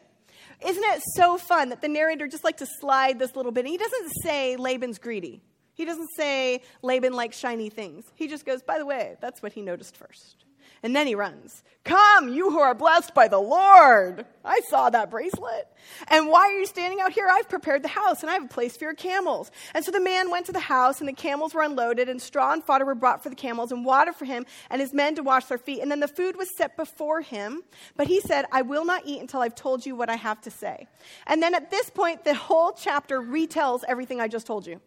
Isn't 0.64 0.84
it 0.84 1.02
so 1.16 1.38
fun 1.38 1.70
that 1.70 1.80
the 1.80 1.88
narrator 1.88 2.26
just 2.26 2.44
like 2.44 2.58
to 2.58 2.66
slide 2.66 3.18
this 3.18 3.34
little 3.36 3.52
bit? 3.52 3.66
he 3.66 3.76
doesn't 3.76 4.10
say 4.22 4.56
Laban's 4.56 4.98
greedy. 4.98 5.42
He 5.74 5.84
doesn't 5.84 6.08
say 6.16 6.62
Laban 6.82 7.12
likes 7.12 7.38
shiny 7.38 7.70
things. 7.70 8.04
He 8.14 8.28
just 8.28 8.44
goes, 8.44 8.62
by 8.62 8.78
the 8.78 8.86
way, 8.86 9.16
that's 9.20 9.42
what 9.42 9.52
he 9.52 9.62
noticed 9.62 9.96
first. 9.96 10.44
And 10.82 10.96
then 10.96 11.06
he 11.06 11.14
runs. 11.14 11.62
Come, 11.84 12.28
you 12.28 12.50
who 12.50 12.60
are 12.60 12.74
blessed 12.74 13.12
by 13.12 13.26
the 13.26 13.40
Lord. 13.40 14.24
I 14.44 14.60
saw 14.68 14.88
that 14.90 15.10
bracelet. 15.10 15.66
And 16.08 16.28
why 16.28 16.42
are 16.46 16.58
you 16.58 16.66
standing 16.66 17.00
out 17.00 17.12
here? 17.12 17.28
I've 17.28 17.48
prepared 17.48 17.82
the 17.82 17.88
house 17.88 18.22
and 18.22 18.30
I 18.30 18.34
have 18.34 18.44
a 18.44 18.48
place 18.48 18.76
for 18.76 18.84
your 18.84 18.94
camels. 18.94 19.50
And 19.74 19.84
so 19.84 19.90
the 19.90 20.00
man 20.00 20.30
went 20.30 20.46
to 20.46 20.52
the 20.52 20.60
house 20.60 21.00
and 21.00 21.08
the 21.08 21.12
camels 21.12 21.54
were 21.54 21.62
unloaded 21.62 22.08
and 22.08 22.22
straw 22.22 22.52
and 22.52 22.62
fodder 22.62 22.84
were 22.84 22.94
brought 22.94 23.22
for 23.22 23.30
the 23.30 23.36
camels 23.36 23.72
and 23.72 23.84
water 23.84 24.12
for 24.12 24.24
him 24.24 24.46
and 24.70 24.80
his 24.80 24.92
men 24.92 25.16
to 25.16 25.24
wash 25.24 25.46
their 25.46 25.58
feet. 25.58 25.80
And 25.80 25.90
then 25.90 26.00
the 26.00 26.08
food 26.08 26.36
was 26.36 26.56
set 26.56 26.76
before 26.76 27.20
him. 27.20 27.62
But 27.96 28.06
he 28.06 28.20
said, 28.20 28.46
I 28.52 28.62
will 28.62 28.84
not 28.84 29.02
eat 29.04 29.20
until 29.20 29.40
I've 29.40 29.56
told 29.56 29.84
you 29.84 29.96
what 29.96 30.08
I 30.08 30.16
have 30.16 30.40
to 30.42 30.50
say. 30.50 30.86
And 31.26 31.42
then 31.42 31.54
at 31.54 31.70
this 31.70 31.90
point, 31.90 32.24
the 32.24 32.34
whole 32.34 32.72
chapter 32.72 33.20
retells 33.20 33.82
everything 33.88 34.20
I 34.20 34.28
just 34.28 34.46
told 34.46 34.66
you 34.68 34.80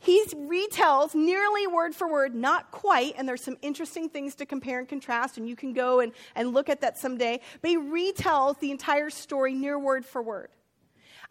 he 0.00 0.24
retells 0.26 1.14
nearly 1.14 1.66
word 1.66 1.94
for 1.94 2.08
word, 2.08 2.34
not 2.34 2.70
quite, 2.70 3.14
and 3.16 3.28
there's 3.28 3.42
some 3.42 3.58
interesting 3.62 4.08
things 4.08 4.36
to 4.36 4.46
compare 4.46 4.78
and 4.78 4.88
contrast, 4.88 5.38
and 5.38 5.48
you 5.48 5.56
can 5.56 5.72
go 5.72 6.00
and, 6.00 6.12
and 6.36 6.54
look 6.54 6.68
at 6.68 6.80
that 6.82 6.98
someday, 6.98 7.40
but 7.60 7.70
he 7.70 7.76
retells 7.76 8.58
the 8.60 8.70
entire 8.70 9.10
story 9.10 9.54
near 9.54 9.78
word 9.78 10.06
for 10.06 10.22
word. 10.22 10.50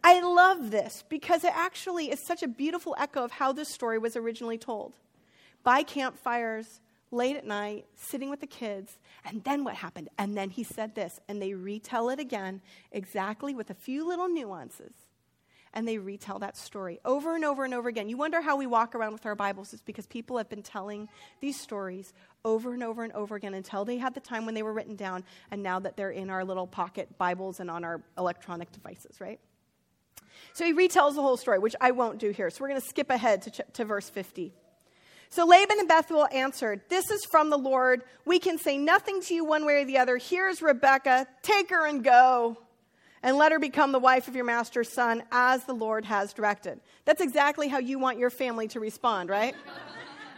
I 0.04 0.22
love 0.22 0.70
this 0.70 1.04
because 1.08 1.44
it 1.44 1.54
actually 1.56 2.12
is 2.12 2.20
such 2.20 2.44
a 2.44 2.48
beautiful 2.48 2.96
echo 3.00 3.24
of 3.24 3.32
how 3.32 3.52
this 3.54 3.70
story 3.70 3.98
was 3.98 4.16
originally 4.16 4.58
told. 4.58 4.94
By 5.64 5.84
campfires, 5.84 6.82
late 7.10 7.38
at 7.38 7.46
night, 7.46 7.86
sitting 7.96 8.30
with 8.30 8.42
the 8.42 8.48
kids, 8.48 8.98
and 9.26 9.44
then 9.46 9.64
what 9.64 9.76
happened? 9.76 10.10
And 10.18 10.36
then 10.36 10.50
he 10.50 10.64
said 10.64 10.94
this, 10.94 11.20
and 11.30 11.42
they 11.42 11.54
retell 11.54 12.10
it 12.10 12.20
again, 12.20 12.62
exactly 12.92 13.56
with 13.56 13.70
a 13.70 13.76
few 13.76 14.06
little 14.08 14.28
nuances 14.28 15.07
and 15.74 15.88
they 15.88 15.98
retell 15.98 16.40
that 16.40 16.58
story 16.58 17.00
over 17.06 17.36
and 17.36 17.46
over 17.46 17.66
and 17.66 17.74
over 17.74 17.90
again. 17.90 18.10
You 18.10 18.18
wonder 18.18 18.42
how 18.42 18.58
we 18.58 18.68
walk 18.68 18.96
around 18.96 19.14
with 19.14 19.26
our 19.26 19.36
Bibles. 19.36 19.74
It's 19.74 19.82
because 19.82 20.06
people 20.06 20.38
have 20.38 20.50
been 20.50 20.64
telling 20.64 21.08
these 21.40 21.60
stories 21.60 22.14
over 22.46 22.74
and 22.74 22.84
over 22.84 23.04
and 23.04 23.14
over 23.14 23.36
again 23.36 23.54
until 23.54 23.86
they 23.86 23.98
had 23.98 24.14
the 24.14 24.20
time 24.20 24.46
when 24.46 24.56
they 24.56 24.64
were 24.64 24.74
written 24.74 24.96
down, 24.96 25.24
and 25.52 25.64
now 25.64 25.80
that 25.80 25.98
they're 25.98 26.12
in 26.12 26.30
our 26.30 26.46
little 26.46 26.68
pocket 26.68 27.18
Bibles 27.18 27.60
and 27.60 27.70
on 27.70 27.84
our 27.84 28.02
electronic 28.18 28.72
devices, 28.72 29.20
right? 29.20 29.40
So 30.54 30.66
he 30.66 30.74
retells 30.74 31.16
the 31.16 31.22
whole 31.22 31.38
story, 31.38 31.60
which 31.60 31.76
I 31.82 31.92
won't 31.92 32.20
do 32.20 32.32
here. 32.32 32.50
So 32.50 32.62
we're 32.62 32.70
going 32.70 32.82
to 32.82 32.88
skip 32.88 33.10
ahead 33.10 33.42
to, 33.44 33.66
to 33.74 33.86
verse 33.86 34.10
50. 34.10 34.54
So 35.30 35.46
Laban 35.46 35.80
and 35.80 35.88
Bethuel 35.88 36.28
answered, 36.32 36.82
This 36.90 37.12
is 37.12 37.26
from 37.26 37.50
the 37.50 37.58
Lord. 37.58 38.04
We 38.26 38.40
can 38.40 38.58
say 38.58 38.78
nothing 38.78 39.22
to 39.24 39.34
you 39.34 39.44
one 39.44 39.66
way 39.66 39.82
or 39.82 39.86
the 39.86 39.98
other. 39.98 40.18
Here's 40.18 40.62
Rebekah. 40.62 41.28
Take 41.42 41.70
her 41.70 41.86
and 41.86 42.04
go 42.04 42.58
and 43.24 43.38
let 43.38 43.52
her 43.52 43.60
become 43.60 43.92
the 43.92 44.00
wife 44.00 44.28
of 44.28 44.36
your 44.36 44.46
master's 44.46 44.92
son 44.92 45.24
as 45.32 45.64
the 45.66 45.74
Lord 45.74 46.06
has 46.06 46.34
directed. 46.34 46.80
That's 47.06 47.22
exactly 47.22 47.68
how 47.68 47.80
you 47.80 48.00
want 48.00 48.18
your 48.18 48.30
family 48.30 48.68
to 48.70 48.80
respond, 48.80 49.30
right? 49.30 49.56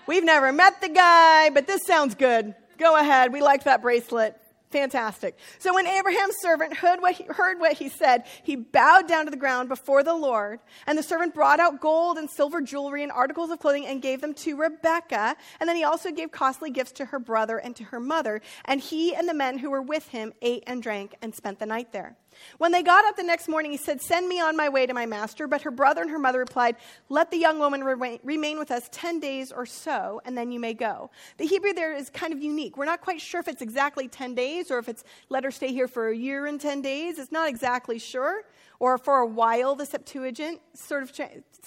We've 0.07 0.23
never 0.23 0.51
met 0.51 0.81
the 0.81 0.89
guy, 0.89 1.49
but 1.49 1.67
this 1.67 1.85
sounds 1.85 2.15
good. 2.15 2.55
Go 2.77 2.95
ahead. 2.97 3.33
We 3.33 3.41
like 3.41 3.65
that 3.65 3.81
bracelet. 3.81 4.39
Fantastic. 4.71 5.35
So 5.57 5.73
when 5.73 5.87
Abraham's 5.87 6.35
servant 6.41 6.75
heard 6.75 7.01
what, 7.01 7.15
he, 7.15 7.23
heard 7.23 7.59
what 7.59 7.73
he 7.73 7.89
said, 7.89 8.25
he 8.43 8.55
bowed 8.55 9.07
down 9.07 9.25
to 9.25 9.31
the 9.31 9.37
ground 9.37 9.67
before 9.67 10.03
the 10.03 10.13
Lord. 10.13 10.59
And 10.85 10.95
the 10.95 11.01
servant 11.01 11.33
brought 11.33 11.59
out 11.59 11.81
gold 11.81 12.19
and 12.19 12.29
silver 12.29 12.61
jewelry 12.61 13.01
and 13.01 13.11
articles 13.11 13.49
of 13.49 13.59
clothing 13.59 13.87
and 13.87 13.99
gave 13.99 14.21
them 14.21 14.35
to 14.35 14.55
Rebekah. 14.55 15.35
And 15.59 15.67
then 15.67 15.75
he 15.75 15.83
also 15.83 16.11
gave 16.11 16.31
costly 16.31 16.69
gifts 16.69 16.91
to 16.93 17.05
her 17.05 17.17
brother 17.17 17.57
and 17.57 17.75
to 17.77 17.83
her 17.85 17.99
mother. 17.99 18.41
And 18.65 18.79
he 18.79 19.15
and 19.15 19.27
the 19.27 19.33
men 19.33 19.57
who 19.57 19.71
were 19.71 19.81
with 19.81 20.07
him 20.09 20.33
ate 20.43 20.63
and 20.67 20.83
drank 20.83 21.15
and 21.23 21.33
spent 21.33 21.57
the 21.57 21.65
night 21.65 21.91
there. 21.91 22.15
When 22.57 22.71
they 22.71 22.83
got 22.83 23.05
up 23.05 23.15
the 23.15 23.23
next 23.23 23.47
morning, 23.47 23.71
he 23.71 23.77
said, 23.77 24.01
Send 24.01 24.27
me 24.27 24.39
on 24.39 24.55
my 24.55 24.69
way 24.69 24.85
to 24.85 24.93
my 24.93 25.05
master. 25.05 25.47
But 25.47 25.61
her 25.63 25.71
brother 25.71 26.01
and 26.01 26.11
her 26.11 26.19
mother 26.19 26.39
replied, 26.39 26.75
Let 27.09 27.31
the 27.31 27.37
young 27.37 27.59
woman 27.59 27.83
remain 27.83 28.59
with 28.59 28.71
us 28.71 28.89
10 28.91 29.19
days 29.19 29.51
or 29.51 29.65
so, 29.65 30.21
and 30.25 30.37
then 30.37 30.51
you 30.51 30.59
may 30.59 30.73
go. 30.73 31.11
The 31.37 31.45
Hebrew 31.45 31.73
there 31.73 31.95
is 31.95 32.09
kind 32.09 32.33
of 32.33 32.41
unique. 32.41 32.77
We're 32.77 32.85
not 32.85 33.01
quite 33.01 33.21
sure 33.21 33.39
if 33.39 33.47
it's 33.47 33.61
exactly 33.61 34.07
10 34.07 34.35
days 34.35 34.71
or 34.71 34.79
if 34.79 34.89
it's 34.89 35.03
let 35.29 35.43
her 35.43 35.51
stay 35.51 35.71
here 35.71 35.87
for 35.87 36.09
a 36.09 36.15
year 36.15 36.45
and 36.45 36.59
10 36.59 36.81
days. 36.81 37.19
It's 37.19 37.31
not 37.31 37.49
exactly 37.49 37.99
sure. 37.99 38.43
Or 38.79 38.97
for 38.97 39.17
a 39.17 39.27
while, 39.27 39.75
the 39.75 39.85
Septuagint, 39.85 40.61
sort 40.73 41.03
of 41.03 41.11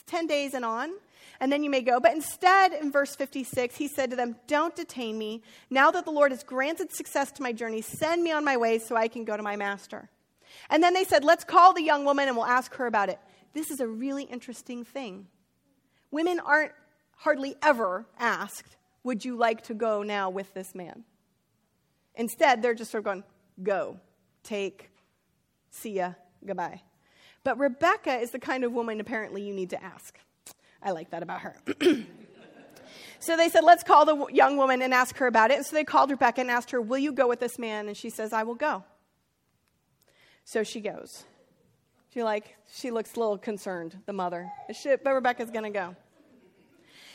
10 0.06 0.26
days 0.26 0.54
and 0.54 0.64
on 0.64 0.92
and 1.42 1.50
then 1.50 1.64
you 1.64 1.70
may 1.70 1.82
go. 1.82 1.98
But 1.98 2.12
instead, 2.12 2.72
in 2.72 2.92
verse 2.92 3.16
56, 3.16 3.76
he 3.76 3.88
said 3.88 4.10
to 4.10 4.16
them, 4.16 4.36
Don't 4.46 4.76
detain 4.76 5.18
me. 5.18 5.42
Now 5.70 5.90
that 5.90 6.04
the 6.04 6.12
Lord 6.12 6.30
has 6.30 6.44
granted 6.44 6.92
success 6.92 7.32
to 7.32 7.42
my 7.42 7.52
journey, 7.52 7.82
send 7.82 8.22
me 8.22 8.30
on 8.30 8.44
my 8.44 8.56
way 8.56 8.78
so 8.78 8.94
I 8.94 9.08
can 9.08 9.24
go 9.24 9.36
to 9.36 9.42
my 9.42 9.56
master. 9.56 10.08
And 10.70 10.82
then 10.82 10.94
they 10.94 11.04
said, 11.04 11.24
let's 11.24 11.44
call 11.44 11.72
the 11.72 11.82
young 11.82 12.04
woman 12.04 12.28
and 12.28 12.36
we'll 12.36 12.46
ask 12.46 12.74
her 12.74 12.86
about 12.86 13.08
it. 13.08 13.18
This 13.52 13.70
is 13.70 13.80
a 13.80 13.86
really 13.86 14.24
interesting 14.24 14.84
thing. 14.84 15.26
Women 16.10 16.40
aren't 16.40 16.72
hardly 17.16 17.56
ever 17.62 18.06
asked, 18.18 18.76
would 19.04 19.24
you 19.24 19.36
like 19.36 19.62
to 19.64 19.74
go 19.74 20.02
now 20.02 20.30
with 20.30 20.52
this 20.54 20.74
man? 20.74 21.04
Instead, 22.14 22.62
they're 22.62 22.74
just 22.74 22.90
sort 22.90 23.00
of 23.00 23.04
going, 23.04 23.24
go, 23.62 23.98
take, 24.42 24.90
see 25.70 25.92
ya, 25.92 26.12
goodbye. 26.44 26.80
But 27.44 27.58
Rebecca 27.58 28.14
is 28.18 28.30
the 28.30 28.38
kind 28.38 28.64
of 28.64 28.72
woman 28.72 29.00
apparently 29.00 29.42
you 29.42 29.54
need 29.54 29.70
to 29.70 29.82
ask. 29.82 30.18
I 30.82 30.90
like 30.90 31.10
that 31.10 31.22
about 31.22 31.40
her. 31.40 31.56
so 33.20 33.36
they 33.36 33.48
said, 33.48 33.64
let's 33.64 33.82
call 33.82 34.04
the 34.04 34.26
young 34.32 34.56
woman 34.56 34.82
and 34.82 34.92
ask 34.92 35.16
her 35.16 35.26
about 35.26 35.50
it. 35.50 35.56
And 35.58 35.66
so 35.66 35.74
they 35.74 35.84
called 35.84 36.10
Rebecca 36.10 36.40
and 36.40 36.50
asked 36.50 36.70
her, 36.72 36.80
will 36.80 36.98
you 36.98 37.12
go 37.12 37.28
with 37.28 37.40
this 37.40 37.58
man? 37.58 37.88
And 37.88 37.96
she 37.96 38.10
says, 38.10 38.32
I 38.32 38.42
will 38.42 38.54
go. 38.54 38.84
So 40.52 40.64
she 40.64 40.82
goes. 40.82 41.24
She 42.12 42.22
like 42.22 42.56
she 42.74 42.90
looks 42.90 43.14
a 43.16 43.18
little 43.18 43.38
concerned, 43.38 43.96
the 44.04 44.12
mother. 44.12 44.52
But 44.84 45.14
Rebecca's 45.14 45.48
to 45.50 45.70
go. 45.70 45.96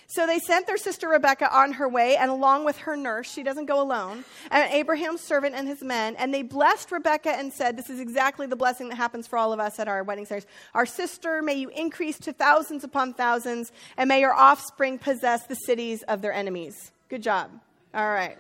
So 0.08 0.26
they 0.26 0.40
sent 0.40 0.66
their 0.66 0.78
sister 0.78 1.08
Rebecca 1.08 1.56
on 1.56 1.74
her 1.74 1.88
way, 1.88 2.16
and 2.16 2.32
along 2.32 2.66
with 2.66 2.78
her 2.80 2.96
nurse, 2.96 3.32
she 3.32 3.44
doesn't 3.44 3.68
go 3.68 3.80
alone, 3.80 4.26
and 4.50 4.74
Abraham's 4.74 5.22
servant 5.22 5.54
and 5.54 5.68
his 5.68 5.84
men, 5.84 6.16
and 6.16 6.34
they 6.34 6.42
blessed 6.42 6.92
Rebecca 6.92 7.30
and 7.30 7.54
said, 7.54 7.78
This 7.78 7.92
is 7.92 8.00
exactly 8.00 8.48
the 8.48 8.56
blessing 8.56 8.90
that 8.90 8.96
happens 8.96 9.28
for 9.28 9.38
all 9.38 9.54
of 9.54 9.60
us 9.60 9.78
at 9.78 9.88
our 9.88 10.04
wedding 10.04 10.26
ceremonies. 10.26 10.50
Our 10.74 10.88
sister, 10.88 11.44
may 11.44 11.56
you 11.56 11.70
increase 11.70 12.18
to 12.20 12.34
thousands 12.34 12.84
upon 12.84 13.14
thousands, 13.14 13.72
and 13.98 14.08
may 14.08 14.22
your 14.22 14.34
offspring 14.34 14.98
possess 14.98 15.46
the 15.46 15.56
cities 15.56 16.02
of 16.04 16.24
their 16.24 16.34
enemies. 16.34 16.92
Good 17.08 17.22
job. 17.22 17.52
All 17.94 18.10
right. 18.10 18.38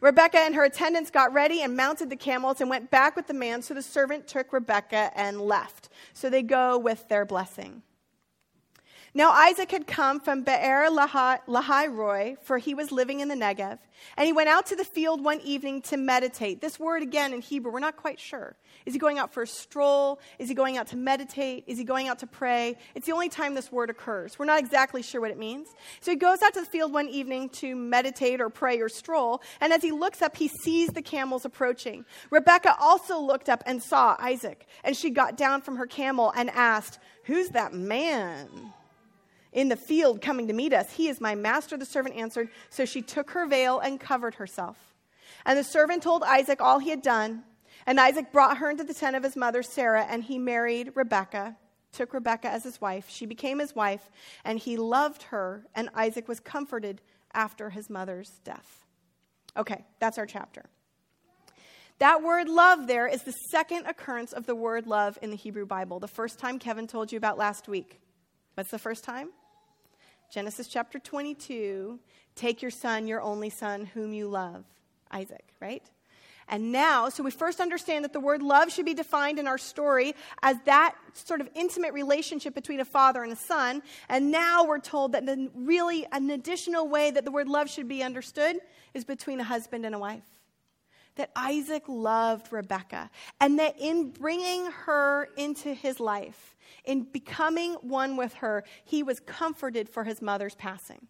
Rebekah 0.00 0.38
and 0.38 0.54
her 0.54 0.64
attendants 0.64 1.10
got 1.10 1.32
ready 1.32 1.62
and 1.62 1.76
mounted 1.76 2.10
the 2.10 2.16
camels 2.16 2.60
and 2.60 2.70
went 2.70 2.90
back 2.90 3.16
with 3.16 3.26
the 3.26 3.34
man. 3.34 3.62
So 3.62 3.74
the 3.74 3.82
servant 3.82 4.26
took 4.26 4.52
Rebekah 4.52 5.12
and 5.16 5.40
left. 5.40 5.88
So 6.12 6.30
they 6.30 6.42
go 6.42 6.78
with 6.78 7.08
their 7.08 7.24
blessing. 7.24 7.82
Now 9.18 9.32
Isaac 9.32 9.72
had 9.72 9.88
come 9.88 10.20
from 10.20 10.42
Beer 10.44 10.88
Lahai 10.88 11.88
Roi, 11.92 12.36
for 12.40 12.58
he 12.58 12.72
was 12.72 12.92
living 12.92 13.18
in 13.18 13.26
the 13.26 13.34
Negev, 13.34 13.80
and 14.16 14.26
he 14.26 14.32
went 14.32 14.48
out 14.48 14.66
to 14.66 14.76
the 14.76 14.84
field 14.84 15.24
one 15.24 15.40
evening 15.40 15.82
to 15.82 15.96
meditate. 15.96 16.60
This 16.60 16.78
word 16.78 17.02
again 17.02 17.34
in 17.34 17.40
Hebrew, 17.40 17.72
we're 17.72 17.80
not 17.80 17.96
quite 17.96 18.20
sure. 18.20 18.54
Is 18.86 18.92
he 18.92 19.00
going 19.00 19.18
out 19.18 19.34
for 19.34 19.42
a 19.42 19.46
stroll? 19.48 20.20
Is 20.38 20.48
he 20.48 20.54
going 20.54 20.76
out 20.76 20.86
to 20.88 20.96
meditate? 20.96 21.64
Is 21.66 21.78
he 21.78 21.82
going 21.82 22.06
out 22.06 22.20
to 22.20 22.28
pray? 22.28 22.76
It's 22.94 23.06
the 23.06 23.12
only 23.12 23.28
time 23.28 23.56
this 23.56 23.72
word 23.72 23.90
occurs. 23.90 24.38
We're 24.38 24.44
not 24.44 24.60
exactly 24.60 25.02
sure 25.02 25.20
what 25.20 25.32
it 25.32 25.38
means. 25.38 25.66
So 26.00 26.12
he 26.12 26.16
goes 26.16 26.40
out 26.40 26.54
to 26.54 26.60
the 26.60 26.66
field 26.66 26.92
one 26.92 27.08
evening 27.08 27.48
to 27.54 27.74
meditate 27.74 28.40
or 28.40 28.50
pray 28.50 28.78
or 28.78 28.88
stroll, 28.88 29.42
and 29.60 29.72
as 29.72 29.82
he 29.82 29.90
looks 29.90 30.22
up, 30.22 30.36
he 30.36 30.46
sees 30.46 30.90
the 30.90 31.02
camels 31.02 31.44
approaching. 31.44 32.04
Rebecca 32.30 32.76
also 32.78 33.18
looked 33.18 33.48
up 33.48 33.64
and 33.66 33.82
saw 33.82 34.14
Isaac, 34.20 34.68
and 34.84 34.96
she 34.96 35.10
got 35.10 35.36
down 35.36 35.60
from 35.60 35.74
her 35.74 35.86
camel 35.86 36.32
and 36.36 36.50
asked, 36.50 37.00
Who's 37.24 37.48
that 37.48 37.74
man? 37.74 38.74
In 39.52 39.68
the 39.68 39.76
field 39.76 40.20
coming 40.20 40.48
to 40.48 40.52
meet 40.52 40.72
us. 40.72 40.92
He 40.92 41.08
is 41.08 41.20
my 41.20 41.34
master, 41.34 41.76
the 41.76 41.84
servant 41.84 42.16
answered. 42.16 42.48
So 42.70 42.84
she 42.84 43.02
took 43.02 43.30
her 43.30 43.46
veil 43.46 43.78
and 43.78 43.98
covered 44.00 44.34
herself. 44.36 44.76
And 45.44 45.58
the 45.58 45.64
servant 45.64 46.02
told 46.02 46.22
Isaac 46.22 46.60
all 46.60 46.78
he 46.78 46.90
had 46.90 47.02
done. 47.02 47.44
And 47.86 47.98
Isaac 47.98 48.32
brought 48.32 48.58
her 48.58 48.70
into 48.70 48.84
the 48.84 48.94
tent 48.94 49.16
of 49.16 49.22
his 49.22 49.36
mother 49.36 49.62
Sarah, 49.62 50.04
and 50.04 50.22
he 50.22 50.38
married 50.38 50.92
Rebekah, 50.94 51.56
took 51.92 52.12
Rebekah 52.12 52.50
as 52.50 52.64
his 52.64 52.80
wife. 52.80 53.06
She 53.08 53.24
became 53.24 53.58
his 53.58 53.74
wife, 53.74 54.10
and 54.44 54.58
he 54.58 54.76
loved 54.76 55.22
her, 55.24 55.64
and 55.74 55.88
Isaac 55.94 56.28
was 56.28 56.38
comforted 56.38 57.00
after 57.32 57.70
his 57.70 57.88
mother's 57.88 58.40
death. 58.44 58.84
Okay, 59.56 59.86
that's 60.00 60.18
our 60.18 60.26
chapter. 60.26 60.66
That 61.98 62.22
word 62.22 62.48
love 62.48 62.86
there 62.86 63.06
is 63.06 63.22
the 63.22 63.34
second 63.50 63.86
occurrence 63.86 64.32
of 64.32 64.46
the 64.46 64.54
word 64.54 64.86
love 64.86 65.18
in 65.22 65.30
the 65.30 65.36
Hebrew 65.36 65.66
Bible. 65.66 65.98
The 65.98 66.08
first 66.08 66.38
time 66.38 66.58
Kevin 66.58 66.86
told 66.86 67.10
you 67.10 67.16
about 67.16 67.38
last 67.38 67.68
week. 67.68 68.00
What's 68.54 68.70
the 68.70 68.78
first 68.78 69.02
time? 69.02 69.30
Genesis 70.30 70.68
chapter 70.68 70.98
22. 70.98 71.98
Take 72.34 72.60
your 72.60 72.70
son, 72.70 73.06
your 73.06 73.22
only 73.22 73.50
son, 73.50 73.86
whom 73.86 74.12
you 74.12 74.28
love, 74.28 74.64
Isaac, 75.10 75.44
right? 75.60 75.82
And 76.50 76.72
now, 76.72 77.08
so 77.08 77.22
we 77.22 77.30
first 77.30 77.60
understand 77.60 78.04
that 78.04 78.12
the 78.12 78.20
word 78.20 78.42
love 78.42 78.72
should 78.72 78.86
be 78.86 78.94
defined 78.94 79.38
in 79.38 79.46
our 79.46 79.58
story 79.58 80.14
as 80.42 80.56
that 80.64 80.94
sort 81.12 81.40
of 81.40 81.48
intimate 81.54 81.92
relationship 81.92 82.54
between 82.54 82.80
a 82.80 82.84
father 82.84 83.22
and 83.22 83.32
a 83.32 83.36
son. 83.36 83.82
And 84.08 84.30
now 84.30 84.64
we're 84.64 84.78
told 84.78 85.12
that 85.12 85.26
the, 85.26 85.50
really 85.54 86.06
an 86.12 86.30
additional 86.30 86.88
way 86.88 87.10
that 87.10 87.24
the 87.24 87.30
word 87.30 87.48
love 87.48 87.68
should 87.68 87.88
be 87.88 88.02
understood 88.02 88.56
is 88.94 89.04
between 89.04 89.40
a 89.40 89.44
husband 89.44 89.84
and 89.84 89.94
a 89.94 89.98
wife. 89.98 90.24
That 91.16 91.30
Isaac 91.34 91.82
loved 91.88 92.52
Rebekah, 92.52 93.10
and 93.40 93.58
that 93.58 93.74
in 93.80 94.10
bringing 94.10 94.66
her 94.66 95.28
into 95.36 95.74
his 95.74 95.98
life, 95.98 96.56
in 96.84 97.02
becoming 97.02 97.74
one 97.74 98.16
with 98.16 98.34
her, 98.34 98.64
he 98.84 99.02
was 99.02 99.20
comforted 99.20 99.88
for 99.88 100.04
his 100.04 100.22
mother's 100.22 100.54
passing. 100.54 101.06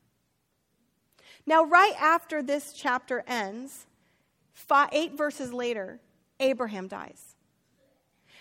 Now, 1.46 1.64
right 1.64 1.94
after 1.98 2.42
this 2.42 2.72
chapter 2.72 3.24
ends, 3.26 3.86
five, 4.52 4.90
eight 4.92 5.16
verses 5.16 5.52
later, 5.52 6.00
Abraham 6.40 6.88
dies. 6.88 7.36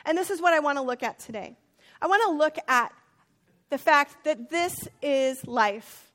And 0.05 0.17
this 0.17 0.29
is 0.29 0.41
what 0.41 0.53
I 0.53 0.59
want 0.59 0.77
to 0.77 0.81
look 0.81 1.03
at 1.03 1.19
today. 1.19 1.57
I 2.01 2.07
want 2.07 2.24
to 2.25 2.31
look 2.31 2.57
at 2.67 2.91
the 3.69 3.77
fact 3.77 4.24
that 4.24 4.50
this 4.50 4.88
is 5.01 5.45
life. 5.45 6.12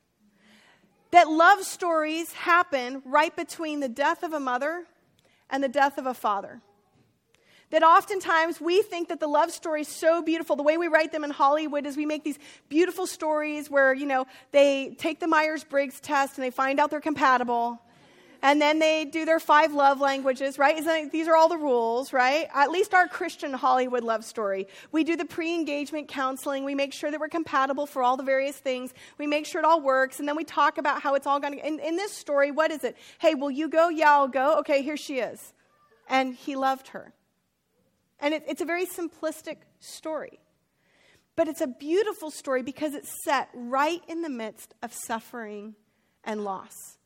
That 1.11 1.29
love 1.29 1.63
stories 1.63 2.33
happen 2.33 3.03
right 3.05 3.35
between 3.35 3.79
the 3.79 3.89
death 3.89 4.23
of 4.23 4.33
a 4.33 4.39
mother 4.39 4.85
and 5.49 5.63
the 5.63 5.69
death 5.69 5.97
of 5.97 6.07
a 6.07 6.13
father 6.13 6.61
that 7.73 7.81
oftentimes 7.81 8.61
we 8.61 8.83
think 8.83 9.09
that 9.09 9.19
the 9.19 9.25
love 9.25 9.49
story 9.49 9.81
is 9.81 9.87
so 9.87 10.21
beautiful. 10.21 10.55
The 10.55 10.61
way 10.61 10.77
we 10.77 10.87
write 10.87 11.11
them 11.11 11.23
in 11.23 11.31
Hollywood 11.31 11.87
is 11.87 11.97
we 11.97 12.05
make 12.05 12.23
these 12.23 12.37
beautiful 12.69 13.07
stories 13.07 13.67
where, 13.67 13.95
you 13.95 14.05
know, 14.05 14.27
they 14.51 14.95
take 14.99 15.19
the 15.19 15.25
Myers 15.25 15.63
Briggs 15.63 15.99
test 15.99 16.37
and 16.37 16.45
they 16.45 16.51
find 16.51 16.79
out 16.79 16.91
they're 16.91 17.01
compatible. 17.01 17.81
And 18.43 18.61
then 18.61 18.77
they 18.77 19.05
do 19.05 19.25
their 19.25 19.39
five 19.39 19.73
love 19.73 19.99
languages, 19.99 20.59
right? 20.59 21.11
These 21.11 21.27
are 21.27 21.35
all 21.35 21.49
the 21.49 21.57
rules, 21.57 22.13
right? 22.13 22.47
At 22.53 22.69
least 22.69 22.93
our 22.93 23.07
Christian 23.07 23.53
Hollywood 23.53 24.03
love 24.03 24.23
story. 24.23 24.67
We 24.91 25.03
do 25.03 25.15
the 25.15 25.25
pre 25.25 25.55
engagement 25.55 26.07
counseling. 26.09 26.65
We 26.65 26.75
make 26.75 26.93
sure 26.93 27.09
that 27.09 27.19
we're 27.19 27.27
compatible 27.27 27.87
for 27.87 28.03
all 28.03 28.17
the 28.17 28.23
various 28.23 28.55
things. 28.55 28.93
We 29.17 29.25
make 29.25 29.47
sure 29.47 29.57
it 29.57 29.65
all 29.65 29.81
works. 29.81 30.19
And 30.19 30.27
then 30.27 30.35
we 30.35 30.43
talk 30.43 30.77
about 30.77 31.01
how 31.01 31.15
it's 31.15 31.25
all 31.25 31.39
going 31.39 31.53
to. 31.53 31.67
In, 31.67 31.79
in 31.79 31.95
this 31.95 32.11
story, 32.11 32.51
what 32.51 32.69
is 32.69 32.83
it? 32.83 32.95
Hey, 33.17 33.33
will 33.33 33.49
you 33.49 33.67
go? 33.67 33.89
Yeah, 33.89 34.11
I'll 34.11 34.27
go. 34.27 34.59
Okay, 34.59 34.83
here 34.83 34.97
she 34.97 35.17
is. 35.17 35.53
And 36.07 36.35
he 36.35 36.55
loved 36.55 36.89
her. 36.89 37.13
And 38.23 38.33
it, 38.33 38.45
it's 38.47 38.61
a 38.61 38.65
very 38.65 38.85
simplistic 38.85 39.57
story. 39.81 40.39
But 41.35 41.49
it's 41.49 41.59
a 41.59 41.67
beautiful 41.67 42.31
story 42.31 42.63
because 42.63 42.93
it's 42.93 43.11
set 43.25 43.49
right 43.53 44.01
in 44.07 44.21
the 44.21 44.29
midst 44.29 44.73
of 44.81 44.93
suffering 44.93 45.75
and 46.23 46.45
loss. 46.45 46.97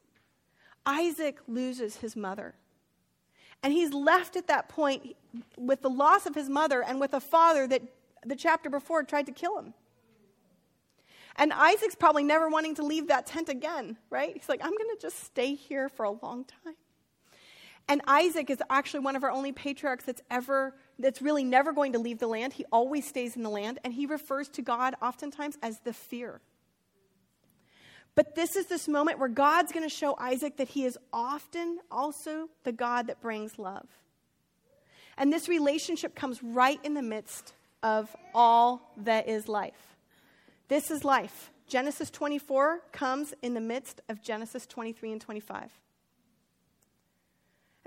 Isaac 0.85 1.39
loses 1.47 1.97
his 1.97 2.15
mother. 2.15 2.53
And 3.63 3.73
he's 3.73 3.93
left 3.93 4.35
at 4.35 4.47
that 4.47 4.69
point 4.69 5.15
with 5.57 5.81
the 5.81 5.89
loss 5.89 6.27
of 6.27 6.35
his 6.35 6.49
mother 6.49 6.83
and 6.83 6.99
with 6.99 7.15
a 7.15 7.19
father 7.19 7.65
that 7.67 7.81
the 8.23 8.35
chapter 8.35 8.69
before 8.69 9.01
tried 9.01 9.25
to 9.25 9.31
kill 9.31 9.57
him. 9.57 9.73
And 11.35 11.51
Isaac's 11.51 11.95
probably 11.95 12.23
never 12.23 12.47
wanting 12.47 12.75
to 12.75 12.83
leave 12.83 13.07
that 13.07 13.25
tent 13.25 13.49
again, 13.49 13.97
right? 14.11 14.33
He's 14.35 14.49
like, 14.49 14.61
I'm 14.63 14.71
going 14.71 14.95
to 14.95 15.01
just 15.01 15.23
stay 15.23 15.55
here 15.55 15.89
for 15.89 16.05
a 16.05 16.11
long 16.11 16.45
time. 16.45 16.75
And 17.89 18.01
Isaac 18.05 18.49
is 18.49 18.61
actually 18.69 18.99
one 19.01 19.15
of 19.15 19.23
our 19.23 19.31
only 19.31 19.53
patriarchs 19.53 20.03
that's 20.03 20.21
ever, 20.29 20.75
that's 20.99 21.21
really 21.21 21.43
never 21.43 21.71
going 21.71 21.93
to 21.93 21.99
leave 21.99 22.19
the 22.19 22.27
land. 22.27 22.53
He 22.53 22.65
always 22.71 23.07
stays 23.07 23.35
in 23.35 23.43
the 23.43 23.49
land, 23.49 23.79
and 23.83 23.93
he 23.93 24.05
refers 24.05 24.49
to 24.49 24.61
God 24.61 24.95
oftentimes 25.01 25.57
as 25.61 25.79
the 25.79 25.93
fear. 25.93 26.41
But 28.13 28.35
this 28.35 28.55
is 28.55 28.65
this 28.65 28.87
moment 28.87 29.19
where 29.19 29.29
God's 29.29 29.71
going 29.71 29.87
to 29.87 29.93
show 29.93 30.17
Isaac 30.19 30.57
that 30.57 30.69
he 30.69 30.85
is 30.85 30.97
often 31.13 31.79
also 31.91 32.49
the 32.63 32.71
God 32.71 33.07
that 33.07 33.21
brings 33.21 33.59
love. 33.59 33.87
And 35.17 35.31
this 35.31 35.47
relationship 35.47 36.15
comes 36.15 36.43
right 36.43 36.79
in 36.83 36.93
the 36.93 37.01
midst 37.01 37.53
of 37.83 38.13
all 38.33 38.93
that 38.97 39.29
is 39.29 39.47
life. 39.47 39.95
This 40.67 40.91
is 40.91 41.05
life. 41.05 41.51
Genesis 41.67 42.09
24 42.09 42.81
comes 42.91 43.33
in 43.41 43.53
the 43.53 43.61
midst 43.61 44.01
of 44.09 44.21
Genesis 44.21 44.65
23 44.65 45.13
and 45.13 45.21
25. 45.21 45.69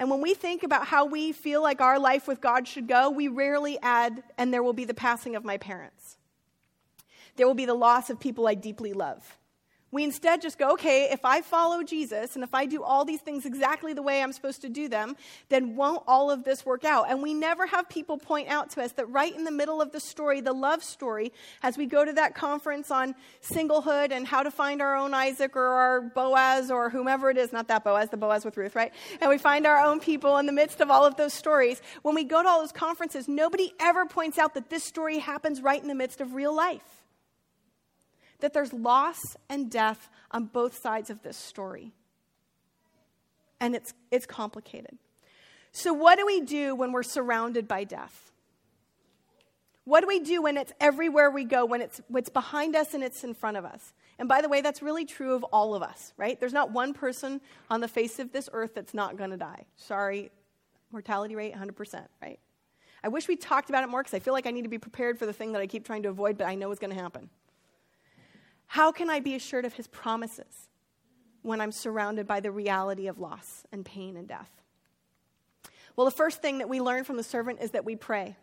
And 0.00 0.08
when 0.08 0.22
we 0.22 0.32
think 0.32 0.62
about 0.62 0.86
how 0.86 1.04
we 1.04 1.30
feel 1.30 1.62
like 1.62 1.82
our 1.82 1.98
life 1.98 2.26
with 2.26 2.40
God 2.40 2.66
should 2.66 2.88
go, 2.88 3.10
we 3.10 3.28
rarely 3.28 3.78
add, 3.82 4.22
and 4.38 4.52
there 4.52 4.62
will 4.62 4.72
be 4.72 4.86
the 4.86 4.94
passing 4.94 5.36
of 5.36 5.44
my 5.44 5.58
parents. 5.58 6.16
There 7.36 7.46
will 7.46 7.54
be 7.54 7.66
the 7.66 7.74
loss 7.74 8.08
of 8.08 8.18
people 8.18 8.48
I 8.48 8.54
deeply 8.54 8.94
love. 8.94 9.36
We 9.92 10.04
instead 10.04 10.40
just 10.40 10.56
go, 10.56 10.72
okay, 10.74 11.10
if 11.10 11.24
I 11.24 11.40
follow 11.40 11.82
Jesus 11.82 12.36
and 12.36 12.44
if 12.44 12.54
I 12.54 12.66
do 12.66 12.84
all 12.84 13.04
these 13.04 13.20
things 13.20 13.44
exactly 13.44 13.92
the 13.92 14.02
way 14.02 14.22
I'm 14.22 14.32
supposed 14.32 14.62
to 14.62 14.68
do 14.68 14.88
them, 14.88 15.16
then 15.48 15.74
won't 15.74 16.04
all 16.06 16.30
of 16.30 16.44
this 16.44 16.64
work 16.64 16.84
out? 16.84 17.10
And 17.10 17.20
we 17.22 17.34
never 17.34 17.66
have 17.66 17.88
people 17.88 18.16
point 18.16 18.48
out 18.48 18.70
to 18.70 18.82
us 18.82 18.92
that 18.92 19.06
right 19.06 19.34
in 19.34 19.42
the 19.42 19.50
middle 19.50 19.82
of 19.82 19.90
the 19.90 19.98
story, 19.98 20.40
the 20.40 20.52
love 20.52 20.84
story, 20.84 21.32
as 21.64 21.76
we 21.76 21.86
go 21.86 22.04
to 22.04 22.12
that 22.12 22.36
conference 22.36 22.92
on 22.92 23.16
singlehood 23.42 24.12
and 24.12 24.28
how 24.28 24.44
to 24.44 24.50
find 24.52 24.80
our 24.80 24.94
own 24.94 25.12
Isaac 25.12 25.56
or 25.56 25.66
our 25.66 26.00
Boaz 26.00 26.70
or 26.70 26.88
whomever 26.88 27.28
it 27.28 27.36
is, 27.36 27.52
not 27.52 27.66
that 27.66 27.82
Boaz, 27.82 28.10
the 28.10 28.16
Boaz 28.16 28.44
with 28.44 28.56
Ruth, 28.56 28.76
right? 28.76 28.92
And 29.20 29.28
we 29.28 29.38
find 29.38 29.66
our 29.66 29.84
own 29.84 29.98
people 29.98 30.38
in 30.38 30.46
the 30.46 30.52
midst 30.52 30.80
of 30.80 30.90
all 30.90 31.04
of 31.04 31.16
those 31.16 31.32
stories. 31.32 31.82
When 32.02 32.14
we 32.14 32.22
go 32.22 32.44
to 32.44 32.48
all 32.48 32.60
those 32.60 32.70
conferences, 32.70 33.26
nobody 33.26 33.72
ever 33.80 34.06
points 34.06 34.38
out 34.38 34.54
that 34.54 34.70
this 34.70 34.84
story 34.84 35.18
happens 35.18 35.60
right 35.60 35.82
in 35.82 35.88
the 35.88 35.96
midst 35.96 36.20
of 36.20 36.34
real 36.34 36.54
life 36.54 36.99
that 38.40 38.52
there's 38.52 38.72
loss 38.72 39.18
and 39.48 39.70
death 39.70 40.08
on 40.30 40.44
both 40.44 40.80
sides 40.80 41.10
of 41.10 41.22
this 41.22 41.36
story. 41.36 41.92
And 43.60 43.74
it's, 43.74 43.92
it's 44.10 44.26
complicated. 44.26 44.98
So, 45.72 45.92
what 45.92 46.18
do 46.18 46.26
we 46.26 46.40
do 46.40 46.74
when 46.74 46.92
we're 46.92 47.02
surrounded 47.02 47.68
by 47.68 47.84
death? 47.84 48.32
What 49.84 50.02
do 50.02 50.06
we 50.06 50.20
do 50.20 50.42
when 50.42 50.56
it's 50.56 50.72
everywhere 50.80 51.30
we 51.30 51.44
go, 51.44 51.64
when 51.64 51.80
it's, 51.80 52.00
it's 52.14 52.28
behind 52.28 52.76
us 52.76 52.94
and 52.94 53.02
it's 53.02 53.24
in 53.24 53.34
front 53.34 53.56
of 53.56 53.64
us? 53.64 53.92
And 54.18 54.28
by 54.28 54.42
the 54.42 54.48
way, 54.48 54.60
that's 54.60 54.82
really 54.82 55.04
true 55.04 55.34
of 55.34 55.42
all 55.44 55.74
of 55.74 55.82
us, 55.82 56.12
right? 56.16 56.38
There's 56.38 56.52
not 56.52 56.70
one 56.70 56.92
person 56.92 57.40
on 57.70 57.80
the 57.80 57.88
face 57.88 58.18
of 58.18 58.32
this 58.32 58.48
earth 58.52 58.72
that's 58.74 58.92
not 58.92 59.16
going 59.16 59.30
to 59.30 59.36
die. 59.36 59.64
Sorry, 59.76 60.30
mortality 60.92 61.36
rate 61.36 61.54
100%, 61.54 62.06
right? 62.20 62.38
I 63.02 63.08
wish 63.08 63.28
we 63.28 63.36
talked 63.36 63.70
about 63.70 63.82
it 63.82 63.88
more 63.88 64.02
because 64.02 64.14
I 64.14 64.18
feel 64.18 64.34
like 64.34 64.46
I 64.46 64.50
need 64.50 64.62
to 64.62 64.68
be 64.68 64.78
prepared 64.78 65.18
for 65.18 65.24
the 65.24 65.32
thing 65.32 65.52
that 65.52 65.62
I 65.62 65.66
keep 65.66 65.86
trying 65.86 66.02
to 66.02 66.10
avoid, 66.10 66.36
but 66.36 66.46
I 66.46 66.54
know 66.54 66.70
is 66.70 66.78
going 66.78 66.94
to 66.94 67.00
happen. 67.00 67.30
How 68.70 68.92
can 68.92 69.10
I 69.10 69.18
be 69.18 69.34
assured 69.34 69.64
of 69.64 69.72
his 69.72 69.88
promises 69.88 70.68
when 71.42 71.60
I'm 71.60 71.72
surrounded 71.72 72.28
by 72.28 72.38
the 72.38 72.52
reality 72.52 73.08
of 73.08 73.18
loss 73.18 73.66
and 73.72 73.84
pain 73.84 74.16
and 74.16 74.28
death? 74.28 74.48
Well, 75.96 76.04
the 76.04 76.12
first 76.12 76.40
thing 76.40 76.58
that 76.58 76.68
we 76.68 76.80
learn 76.80 77.02
from 77.02 77.16
the 77.16 77.24
servant 77.24 77.58
is 77.60 77.72
that 77.72 77.84
we 77.84 77.96
pray 77.96 78.36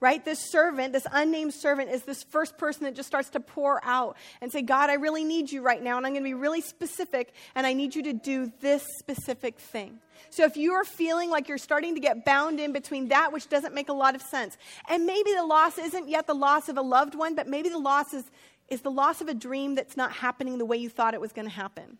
right? 0.00 0.24
This 0.24 0.50
servant, 0.50 0.94
this 0.94 1.06
unnamed 1.12 1.52
servant, 1.52 1.90
is 1.90 2.02
this 2.04 2.22
first 2.24 2.56
person 2.56 2.84
that 2.84 2.94
just 2.94 3.06
starts 3.06 3.28
to 3.30 3.40
pour 3.40 3.84
out 3.84 4.16
and 4.40 4.50
say, 4.50 4.62
God, 4.62 4.88
I 4.88 4.94
really 4.94 5.24
need 5.24 5.52
you 5.52 5.62
right 5.62 5.82
now, 5.82 5.98
and 5.98 6.06
I'm 6.06 6.12
going 6.12 6.24
to 6.24 6.28
be 6.28 6.34
really 6.34 6.62
specific, 6.62 7.34
and 7.54 7.66
I 7.66 7.74
need 7.74 7.94
you 7.94 8.02
to 8.04 8.14
do 8.14 8.50
this 8.60 8.82
specific 8.98 9.58
thing. 9.58 9.98
So 10.30 10.44
if 10.44 10.56
you 10.56 10.72
are 10.72 10.84
feeling 10.84 11.30
like 11.30 11.48
you're 11.48 11.58
starting 11.58 11.94
to 11.94 12.00
get 12.00 12.24
bound 12.24 12.60
in 12.60 12.72
between 12.72 13.08
that 13.08 13.32
which 13.32 13.48
doesn't 13.48 13.74
make 13.74 13.88
a 13.88 13.94
lot 13.94 14.14
of 14.14 14.22
sense, 14.22 14.56
and 14.88 15.04
maybe 15.04 15.32
the 15.34 15.44
loss 15.44 15.78
isn't 15.78 16.08
yet 16.08 16.26
the 16.26 16.34
loss 16.34 16.68
of 16.68 16.78
a 16.78 16.82
loved 16.82 17.14
one, 17.14 17.34
but 17.34 17.46
maybe 17.46 17.68
the 17.68 17.78
loss 17.78 18.14
is, 18.14 18.24
is 18.70 18.80
the 18.82 18.90
loss 18.90 19.20
of 19.20 19.28
a 19.28 19.34
dream 19.34 19.74
that's 19.74 19.96
not 19.96 20.12
happening 20.12 20.56
the 20.56 20.64
way 20.64 20.76
you 20.76 20.88
thought 20.88 21.12
it 21.12 21.20
was 21.20 21.32
going 21.32 21.46
to 21.46 21.54
happen. 21.54 21.98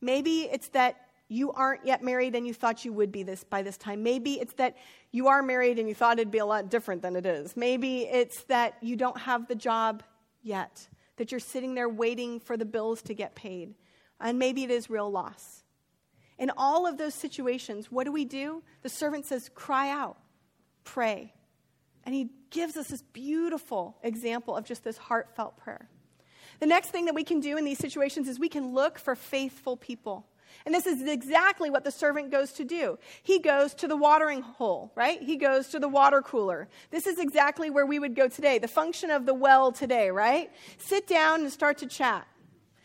Maybe 0.00 0.42
it's 0.42 0.68
that 0.68 0.96
you 1.28 1.50
aren't 1.52 1.86
yet 1.86 2.02
married 2.02 2.34
and 2.34 2.46
you 2.46 2.54
thought 2.54 2.84
you 2.84 2.92
would 2.92 3.10
be 3.10 3.22
this 3.22 3.42
by 3.42 3.62
this 3.62 3.76
time. 3.76 4.02
Maybe 4.02 4.34
it's 4.34 4.52
that 4.54 4.76
you 5.10 5.28
are 5.28 5.42
married 5.42 5.78
and 5.78 5.88
you 5.88 5.94
thought 5.94 6.18
it'd 6.18 6.30
be 6.30 6.38
a 6.38 6.46
lot 6.46 6.68
different 6.68 7.02
than 7.02 7.16
it 7.16 7.26
is. 7.26 7.56
Maybe 7.56 8.02
it's 8.02 8.44
that 8.44 8.76
you 8.82 8.96
don't 8.96 9.18
have 9.18 9.48
the 9.48 9.54
job 9.54 10.02
yet, 10.42 10.86
that 11.16 11.32
you're 11.32 11.40
sitting 11.40 11.74
there 11.74 11.88
waiting 11.88 12.38
for 12.38 12.56
the 12.56 12.64
bills 12.64 13.02
to 13.02 13.14
get 13.14 13.34
paid. 13.34 13.74
And 14.20 14.38
maybe 14.38 14.62
it 14.62 14.70
is 14.70 14.90
real 14.90 15.10
loss. 15.10 15.64
In 16.38 16.50
all 16.56 16.86
of 16.86 16.98
those 16.98 17.14
situations, 17.14 17.90
what 17.90 18.04
do 18.04 18.12
we 18.12 18.24
do? 18.24 18.62
The 18.82 18.88
servant 18.88 19.26
says, 19.26 19.48
cry 19.54 19.90
out, 19.90 20.18
pray. 20.84 21.32
And 22.04 22.14
he 22.14 22.30
gives 22.50 22.76
us 22.76 22.88
this 22.88 23.02
beautiful 23.02 23.96
example 24.02 24.56
of 24.56 24.64
just 24.64 24.84
this 24.84 24.98
heartfelt 24.98 25.56
prayer. 25.56 25.88
The 26.62 26.68
next 26.68 26.90
thing 26.90 27.06
that 27.06 27.14
we 27.16 27.24
can 27.24 27.40
do 27.40 27.56
in 27.56 27.64
these 27.64 27.78
situations 27.78 28.28
is 28.28 28.38
we 28.38 28.48
can 28.48 28.72
look 28.72 28.96
for 28.96 29.16
faithful 29.16 29.76
people. 29.76 30.28
And 30.64 30.72
this 30.72 30.86
is 30.86 31.02
exactly 31.02 31.70
what 31.70 31.82
the 31.82 31.90
servant 31.90 32.30
goes 32.30 32.52
to 32.52 32.64
do. 32.64 33.00
He 33.24 33.40
goes 33.40 33.74
to 33.74 33.88
the 33.88 33.96
watering 33.96 34.42
hole, 34.42 34.92
right? 34.94 35.20
He 35.20 35.36
goes 35.36 35.70
to 35.70 35.80
the 35.80 35.88
water 35.88 36.22
cooler. 36.22 36.68
This 36.92 37.08
is 37.08 37.18
exactly 37.18 37.68
where 37.68 37.84
we 37.84 37.98
would 37.98 38.14
go 38.14 38.28
today, 38.28 38.60
the 38.60 38.68
function 38.68 39.10
of 39.10 39.26
the 39.26 39.34
well 39.34 39.72
today, 39.72 40.08
right? 40.10 40.52
Sit 40.78 41.08
down 41.08 41.40
and 41.40 41.50
start 41.50 41.78
to 41.78 41.86
chat. 41.88 42.28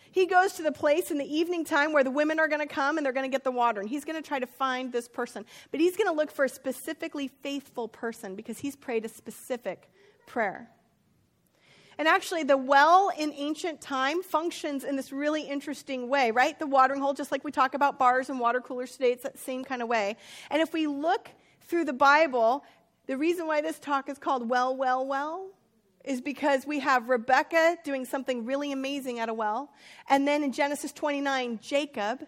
He 0.10 0.26
goes 0.26 0.54
to 0.54 0.64
the 0.64 0.72
place 0.72 1.12
in 1.12 1.20
the 1.20 1.38
evening 1.38 1.64
time 1.64 1.94
where 1.94 2.04
the 2.04 2.10
women 2.10 2.40
are 2.40 2.48
going 2.48 2.68
to 2.68 2.74
come 2.74 2.98
and 2.98 3.06
they're 3.06 3.14
going 3.14 3.30
to 3.30 3.32
get 3.32 3.44
the 3.44 3.52
water. 3.52 3.80
And 3.80 3.88
he's 3.88 4.06
going 4.06 4.20
to 4.20 4.28
try 4.28 4.40
to 4.40 4.48
find 4.48 4.92
this 4.92 5.08
person. 5.08 5.46
But 5.70 5.82
he's 5.82 5.96
going 5.96 6.10
to 6.10 6.16
look 6.16 6.32
for 6.32 6.46
a 6.46 6.50
specifically 6.50 7.28
faithful 7.28 7.88
person 7.88 8.34
because 8.34 8.58
he's 8.58 8.76
prayed 8.76 9.06
a 9.06 9.10
specific 9.10 9.88
prayer. 10.26 10.68
And 11.98 12.08
actually, 12.08 12.44
the 12.44 12.58
well 12.58 13.12
in 13.18 13.34
ancient 13.34 13.82
time 13.82 14.22
functions 14.22 14.84
in 14.84 14.96
this 14.96 15.12
really 15.12 15.42
interesting 15.42 16.10
way, 16.10 16.32
right? 16.32 16.58
The 16.58 16.68
watering 16.68 17.02
hole, 17.02 17.14
just 17.14 17.32
like 17.32 17.44
we 17.44 17.52
talk 17.52 17.74
about 17.74 17.98
bars 17.98 18.30
and 18.30 18.40
water 18.40 18.62
coolers 18.62 18.92
today, 18.92 19.12
it's 19.12 19.24
that 19.24 19.40
same 19.40 19.64
kind 19.64 19.82
of 19.82 19.88
way. 19.88 20.16
And 20.52 20.62
if 20.62 20.74
we 20.74 20.86
look 20.86 21.30
through 21.62 21.86
the 21.86 21.94
Bible, 21.94 22.64
the 23.08 23.18
reason 23.18 23.48
why 23.48 23.62
this 23.62 23.80
talk 23.80 24.10
is 24.10 24.18
called 24.18 24.48
Well, 24.48 24.76
Well, 24.76 25.06
Well 25.06 25.48
is 26.04 26.22
because 26.22 26.66
we 26.66 26.80
have 26.80 27.10
Rebecca 27.10 27.78
doing 27.84 28.06
something 28.06 28.46
really 28.46 28.72
amazing 28.72 29.20
at 29.20 29.28
a 29.28 29.34
well. 29.34 29.72
And 30.10 30.28
then 30.28 30.44
in 30.44 30.54
Genesis 30.54 30.94
29, 30.94 31.60
Jacob. 31.62 32.26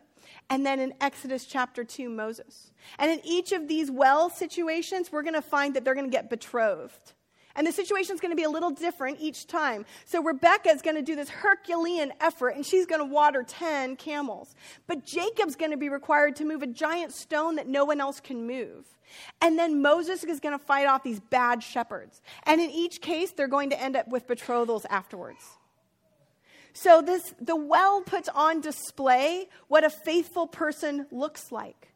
And 0.50 0.66
then 0.66 0.80
in 0.80 0.94
Exodus 1.00 1.46
chapter 1.46 1.84
2, 1.84 2.10
Moses. 2.10 2.72
And 2.98 3.10
in 3.10 3.22
each 3.24 3.52
of 3.52 3.68
these 3.68 3.90
well 3.90 4.30
situations, 4.30 5.12
we're 5.12 5.24
going 5.24 5.34
to 5.34 5.42
find 5.42 5.76
that 5.76 5.86
they're 5.86 5.96
going 5.96 6.10
to 6.10 6.12
get 6.12 6.30
betrothed. 6.30 7.14
And 7.60 7.68
the 7.68 7.74
situation 7.74 8.16
is 8.16 8.22
going 8.22 8.32
to 8.32 8.38
be 8.38 8.46
a 8.46 8.50
little 8.50 8.70
different 8.72 9.18
each 9.20 9.46
time. 9.46 9.86
So 10.06 10.24
Rebecca 10.24 10.70
is 10.70 10.82
going 10.82 10.96
to 10.96 11.02
do 11.02 11.18
this 11.18 11.28
Herculean 11.28 12.14
effort 12.22 12.56
and 12.56 12.66
she's 12.66 12.86
going 12.86 13.02
to 13.02 13.06
water 13.06 13.44
10 13.46 13.98
camels. 13.98 14.56
But 14.88 15.06
Jacob's 15.06 15.58
going 15.58 15.72
to 15.72 15.78
be 15.78 15.90
required 15.90 16.38
to 16.38 16.46
move 16.46 16.64
a 16.64 16.68
giant 16.68 17.12
stone 17.12 17.58
that 17.58 17.68
no 17.68 17.84
one 17.84 18.00
else 18.00 18.22
can 18.22 18.48
move. 18.48 18.86
And 19.42 19.60
then 19.60 19.82
Moses 19.82 20.24
is 20.24 20.40
going 20.40 20.58
to 20.58 20.64
fight 20.64 20.88
off 20.88 21.04
these 21.04 21.20
bad 21.20 21.62
shepherds. 21.62 22.22
And 22.44 22.62
in 22.62 22.70
each 22.70 23.02
case, 23.02 23.32
they're 23.32 23.50
going 23.50 23.72
to 23.72 23.82
end 23.82 23.98
up 23.98 24.08
with 24.08 24.26
betrothals 24.26 24.86
afterwards. 24.90 25.44
So 26.72 27.02
this 27.02 27.34
the 27.42 27.58
well 27.58 28.00
puts 28.00 28.30
on 28.30 28.62
display 28.62 29.50
what 29.68 29.84
a 29.84 29.90
faithful 29.90 30.48
person 30.48 31.08
looks 31.12 31.52
like. 31.52 31.90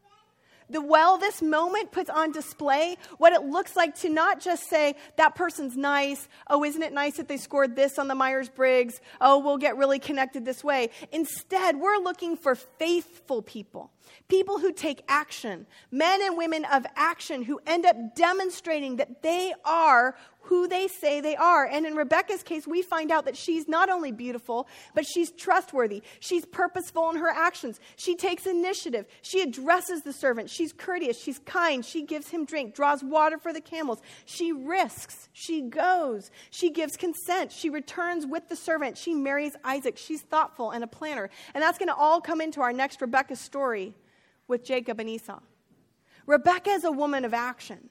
The 0.69 0.81
well, 0.81 1.17
this 1.17 1.41
moment 1.41 1.91
puts 1.91 2.09
on 2.09 2.31
display 2.31 2.97
what 3.17 3.33
it 3.33 3.43
looks 3.43 3.75
like 3.75 3.95
to 3.99 4.09
not 4.09 4.39
just 4.39 4.69
say, 4.69 4.95
that 5.17 5.35
person's 5.35 5.75
nice. 5.75 6.27
Oh, 6.47 6.63
isn't 6.63 6.81
it 6.81 6.93
nice 6.93 7.17
that 7.17 7.27
they 7.27 7.37
scored 7.37 7.75
this 7.75 7.99
on 7.99 8.07
the 8.07 8.15
Myers 8.15 8.49
Briggs? 8.49 8.99
Oh, 9.21 9.39
we'll 9.39 9.57
get 9.57 9.77
really 9.77 9.99
connected 9.99 10.45
this 10.45 10.63
way. 10.63 10.89
Instead, 11.11 11.77
we're 11.77 11.97
looking 11.97 12.35
for 12.35 12.55
faithful 12.55 13.41
people, 13.41 13.91
people 14.27 14.59
who 14.59 14.71
take 14.71 15.03
action, 15.07 15.65
men 15.91 16.21
and 16.21 16.37
women 16.37 16.65
of 16.65 16.85
action 16.95 17.43
who 17.43 17.59
end 17.65 17.85
up 17.85 18.15
demonstrating 18.15 18.97
that 18.97 19.21
they 19.21 19.53
are 19.65 20.15
who 20.43 20.67
they 20.67 20.87
say 20.87 21.21
they 21.21 21.35
are. 21.35 21.65
And 21.65 21.85
in 21.85 21.95
Rebecca's 21.95 22.43
case, 22.43 22.67
we 22.67 22.81
find 22.81 23.11
out 23.11 23.25
that 23.25 23.37
she's 23.37 23.67
not 23.67 23.89
only 23.89 24.11
beautiful, 24.11 24.67
but 24.93 25.05
she's 25.05 25.31
trustworthy. 25.31 26.03
She's 26.19 26.45
purposeful 26.45 27.09
in 27.11 27.17
her 27.17 27.29
actions. 27.29 27.79
She 27.95 28.15
takes 28.15 28.45
initiative. 28.45 29.05
She 29.21 29.41
addresses 29.41 30.01
the 30.01 30.13
servant. 30.13 30.49
She's 30.49 30.73
courteous. 30.73 31.17
She's 31.17 31.39
kind. 31.39 31.85
She 31.85 32.03
gives 32.03 32.29
him 32.29 32.45
drink, 32.45 32.75
draws 32.75 33.03
water 33.03 33.37
for 33.37 33.53
the 33.53 33.61
camels. 33.61 33.99
She 34.25 34.51
risks. 34.51 35.29
She 35.31 35.61
goes. 35.61 36.29
She 36.49 36.69
gives 36.69 36.97
consent. 36.97 37.51
She 37.51 37.69
returns 37.69 38.25
with 38.25 38.49
the 38.49 38.55
servant. 38.55 38.97
She 38.97 39.13
marries 39.13 39.53
Isaac. 39.63 39.97
She's 39.97 40.21
thoughtful 40.21 40.71
and 40.71 40.83
a 40.83 40.87
planner. 40.87 41.29
And 41.53 41.63
that's 41.63 41.77
going 41.77 41.89
to 41.89 41.95
all 41.95 42.19
come 42.19 42.41
into 42.41 42.61
our 42.61 42.73
next 42.73 43.01
Rebecca 43.01 43.37
story 43.37 43.95
with 44.47 44.65
Jacob 44.65 44.99
and 44.99 45.09
Esau. 45.09 45.39
Rebecca 46.25 46.69
is 46.69 46.83
a 46.83 46.91
woman 46.91 47.25
of 47.25 47.33
action 47.33 47.89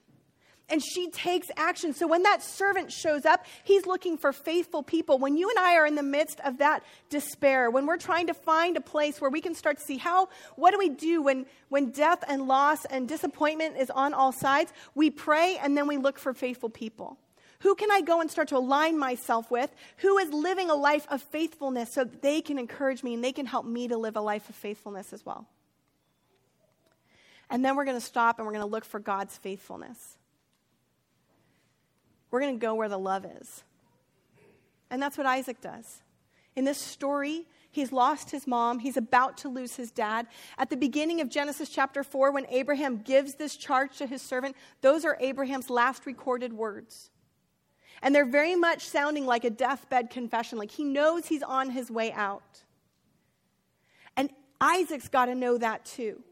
and 0.69 0.83
she 0.83 1.11
takes 1.11 1.49
action. 1.57 1.93
So 1.93 2.07
when 2.07 2.23
that 2.23 2.43
servant 2.43 2.93
shows 2.93 3.25
up, 3.25 3.45
he's 3.65 3.87
looking 3.87 4.17
for 4.17 4.33
faithful 4.33 4.83
people. 4.83 5.19
When 5.19 5.37
you 5.37 5.51
and 5.51 5.59
I 5.59 5.77
are 5.77 5.87
in 5.87 5.95
the 5.95 6.03
midst 6.03 6.41
of 6.41 6.59
that 6.59 6.83
despair, 7.11 7.71
when 7.71 7.87
we're 7.87 7.99
trying 7.99 8.29
to 8.29 8.35
find 8.35 8.77
a 8.77 8.81
place 8.81 9.21
where 9.21 9.31
we 9.31 9.41
can 9.41 9.55
start 9.55 9.79
to 9.79 9.85
see 9.85 9.99
how, 9.99 10.29
what 10.57 10.71
do 10.71 10.79
we 10.79 10.89
do 10.89 11.23
when, 11.23 11.47
when 11.69 11.91
death 11.91 12.25
and 12.27 12.49
loss 12.49 12.85
and 12.87 13.09
disappointment 13.09 13.77
is 13.77 13.91
on 13.91 14.15
all 14.15 14.33
sides? 14.33 14.73
We 14.95 15.11
pray 15.11 15.59
and 15.63 15.77
then 15.77 15.87
we 15.87 15.99
look 15.99 16.19
for 16.19 16.33
faithful 16.33 16.71
people. 16.71 17.19
Who 17.61 17.77
can 17.77 17.93
I 17.93 18.01
go 18.01 18.21
and 18.21 18.31
start 18.31 18.49
to 18.49 18.57
align 18.57 18.99
myself 18.99 19.51
with? 19.51 19.71
Who 19.99 20.19
is 20.19 20.33
living 20.33 20.69
a 20.69 20.75
life 20.75 21.07
of 21.11 21.23
faithfulness 21.23 21.93
so 21.93 22.03
that 22.03 22.21
they 22.21 22.41
can 22.41 22.59
encourage 22.59 23.05
me 23.05 23.15
and 23.15 23.23
they 23.23 23.33
can 23.33 23.47
help 23.47 23.65
me 23.65 23.89
to 23.89 23.97
live 23.97 24.17
a 24.17 24.21
life 24.21 24.49
of 24.49 24.57
faithfulness 24.57 25.13
as 25.13 25.25
well? 25.25 25.47
And 27.49 27.65
then 27.65 27.77
we're 27.77 27.85
going 27.85 27.99
to 27.99 28.05
stop 28.05 28.39
and 28.39 28.47
we're 28.47 28.55
going 28.55 28.65
to 28.65 28.71
look 28.71 28.85
for 28.85 28.99
God's 28.99 29.37
faithfulness. 29.37 30.17
We're 32.33 32.41
going 32.41 32.59
to 32.59 32.67
go 32.67 32.75
where 32.75 32.89
the 32.89 32.99
love 32.99 33.25
is. 33.25 33.63
And 34.91 35.01
that's 35.01 35.17
what 35.17 35.27
Isaac 35.27 35.61
does. 35.61 36.03
In 36.57 36.65
this 36.65 36.79
story, 36.79 37.47
he's 37.71 37.93
lost 37.93 38.31
his 38.31 38.47
mom. 38.47 38.79
He's 38.79 38.97
about 38.97 39.37
to 39.39 39.49
lose 39.49 39.77
his 39.77 39.91
dad. 39.91 40.27
At 40.59 40.71
the 40.71 40.77
beginning 40.77 41.21
of 41.21 41.29
Genesis 41.29 41.69
chapter 41.69 42.03
4, 42.03 42.33
when 42.33 42.47
Abraham 42.49 42.99
gives 42.99 43.35
this 43.35 43.57
charge 43.57 43.99
to 43.99 44.07
his 44.07 44.23
servant, 44.23 44.57
those 44.81 45.05
are 45.05 45.17
Abraham's 45.21 45.71
last 45.71 46.07
recorded 46.07 46.55
words. 46.55 47.11
And 48.03 48.15
they're 48.15 48.27
very 48.27 48.57
much 48.57 48.87
sounding 48.87 49.27
like 49.27 49.45
a 49.45 49.51
deathbed 49.51 50.11
confession, 50.11 50.59
like 50.59 50.73
he 50.73 50.85
knows 50.85 51.27
he's 51.27 51.43
on 51.43 51.71
his 51.71 51.91
way 51.91 52.13
out. 52.13 52.63
And 54.17 54.31
Isaac's 54.61 55.09
got 55.09 55.27
to 55.27 55.35
know 55.35 55.59
that 55.59 55.85
too. 55.85 56.23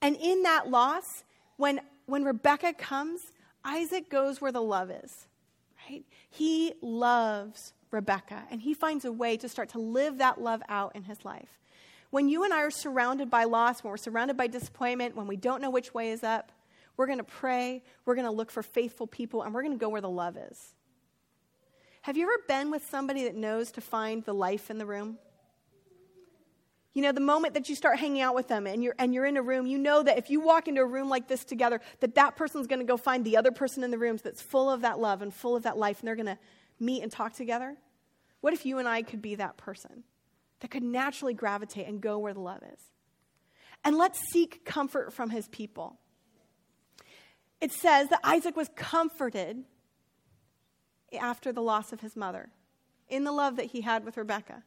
And 0.00 0.16
in 0.16 0.44
that 0.44 0.70
loss, 0.70 1.24
when, 1.56 1.80
when 2.06 2.24
Rebecca 2.24 2.72
comes, 2.72 3.32
Isaac 3.64 4.08
goes 4.08 4.40
where 4.40 4.52
the 4.52 4.62
love 4.62 4.90
is 4.90 5.26
right? 5.90 6.04
He 6.30 6.74
loves 6.80 7.72
Rebecca, 7.90 8.44
and 8.50 8.60
he 8.60 8.74
finds 8.74 9.04
a 9.04 9.12
way 9.12 9.36
to 9.36 9.48
start 9.48 9.70
to 9.70 9.78
live 9.78 10.18
that 10.18 10.40
love 10.40 10.62
out 10.68 10.94
in 10.94 11.04
his 11.04 11.24
life. 11.24 11.58
When 12.10 12.28
you 12.28 12.44
and 12.44 12.52
I 12.52 12.62
are 12.62 12.70
surrounded 12.70 13.30
by 13.30 13.44
loss, 13.44 13.82
when 13.82 13.90
we're 13.90 13.96
surrounded 13.96 14.36
by 14.36 14.46
disappointment, 14.46 15.16
when 15.16 15.26
we 15.26 15.36
don't 15.36 15.62
know 15.62 15.70
which 15.70 15.94
way 15.94 16.10
is 16.10 16.24
up, 16.24 16.52
we're 16.96 17.06
going 17.06 17.18
to 17.18 17.24
pray, 17.24 17.82
we're 18.04 18.14
going 18.14 18.26
to 18.26 18.32
look 18.32 18.50
for 18.50 18.62
faithful 18.62 19.06
people, 19.06 19.42
and 19.42 19.54
we're 19.54 19.62
going 19.62 19.76
to 19.76 19.78
go 19.78 19.88
where 19.88 20.00
the 20.00 20.08
love 20.08 20.36
is. 20.36 20.74
Have 22.02 22.16
you 22.16 22.24
ever 22.24 22.42
been 22.48 22.70
with 22.70 22.86
somebody 22.88 23.24
that 23.24 23.34
knows 23.34 23.70
to 23.72 23.80
find 23.80 24.24
the 24.24 24.32
life 24.32 24.70
in 24.70 24.78
the 24.78 24.86
room? 24.86 25.18
You 26.92 27.02
know, 27.02 27.12
the 27.12 27.20
moment 27.20 27.54
that 27.54 27.68
you 27.68 27.76
start 27.76 27.98
hanging 27.98 28.20
out 28.20 28.34
with 28.34 28.48
them 28.48 28.66
and 28.66 28.82
you're, 28.82 28.94
and 28.98 29.14
you're 29.14 29.24
in 29.24 29.36
a 29.36 29.42
room, 29.42 29.66
you 29.66 29.78
know 29.78 30.02
that 30.02 30.18
if 30.18 30.28
you 30.28 30.40
walk 30.40 30.66
into 30.66 30.80
a 30.80 30.86
room 30.86 31.08
like 31.08 31.28
this 31.28 31.44
together, 31.44 31.80
that 32.00 32.16
that 32.16 32.34
person's 32.34 32.66
going 32.66 32.80
to 32.80 32.84
go 32.84 32.96
find 32.96 33.24
the 33.24 33.36
other 33.36 33.52
person 33.52 33.84
in 33.84 33.92
the 33.92 33.98
room 33.98 34.18
that's 34.22 34.42
full 34.42 34.68
of 34.68 34.80
that 34.80 34.98
love 34.98 35.22
and 35.22 35.32
full 35.32 35.54
of 35.54 35.62
that 35.62 35.78
life, 35.78 36.00
and 36.00 36.08
they're 36.08 36.16
going 36.16 36.26
to 36.26 36.38
meet 36.80 37.02
and 37.02 37.12
talk 37.12 37.32
together. 37.32 37.76
What 38.40 38.54
if 38.54 38.66
you 38.66 38.78
and 38.78 38.88
I 38.88 39.02
could 39.02 39.22
be 39.22 39.36
that 39.36 39.56
person 39.56 40.02
that 40.60 40.70
could 40.70 40.82
naturally 40.82 41.34
gravitate 41.34 41.86
and 41.86 42.00
go 42.00 42.18
where 42.18 42.34
the 42.34 42.40
love 42.40 42.62
is? 42.72 42.80
And 43.84 43.96
let's 43.96 44.18
seek 44.32 44.64
comfort 44.64 45.12
from 45.12 45.30
his 45.30 45.46
people. 45.48 45.98
It 47.60 47.72
says 47.72 48.08
that 48.08 48.20
Isaac 48.24 48.56
was 48.56 48.68
comforted 48.74 49.64
after 51.18 51.52
the 51.52 51.62
loss 51.62 51.92
of 51.92 52.00
his 52.00 52.16
mother 52.16 52.50
in 53.08 53.24
the 53.24 53.32
love 53.32 53.56
that 53.56 53.66
he 53.66 53.82
had 53.82 54.04
with 54.04 54.16
Rebekah. 54.16 54.64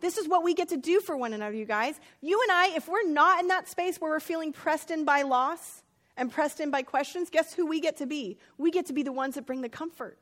This 0.00 0.18
is 0.18 0.28
what 0.28 0.42
we 0.44 0.54
get 0.54 0.68
to 0.70 0.76
do 0.76 1.00
for 1.00 1.16
one 1.16 1.32
another, 1.32 1.54
you 1.54 1.64
guys. 1.64 1.98
You 2.20 2.40
and 2.42 2.52
I, 2.52 2.76
if 2.76 2.88
we're 2.88 3.08
not 3.08 3.40
in 3.40 3.48
that 3.48 3.68
space 3.68 4.00
where 4.00 4.10
we're 4.10 4.20
feeling 4.20 4.52
pressed 4.52 4.90
in 4.90 5.04
by 5.04 5.22
loss 5.22 5.82
and 6.16 6.30
pressed 6.30 6.60
in 6.60 6.70
by 6.70 6.82
questions, 6.82 7.30
guess 7.30 7.54
who 7.54 7.66
we 7.66 7.80
get 7.80 7.96
to 7.98 8.06
be? 8.06 8.38
We 8.58 8.70
get 8.70 8.86
to 8.86 8.92
be 8.92 9.02
the 9.02 9.12
ones 9.12 9.34
that 9.36 9.46
bring 9.46 9.62
the 9.62 9.68
comfort. 9.68 10.18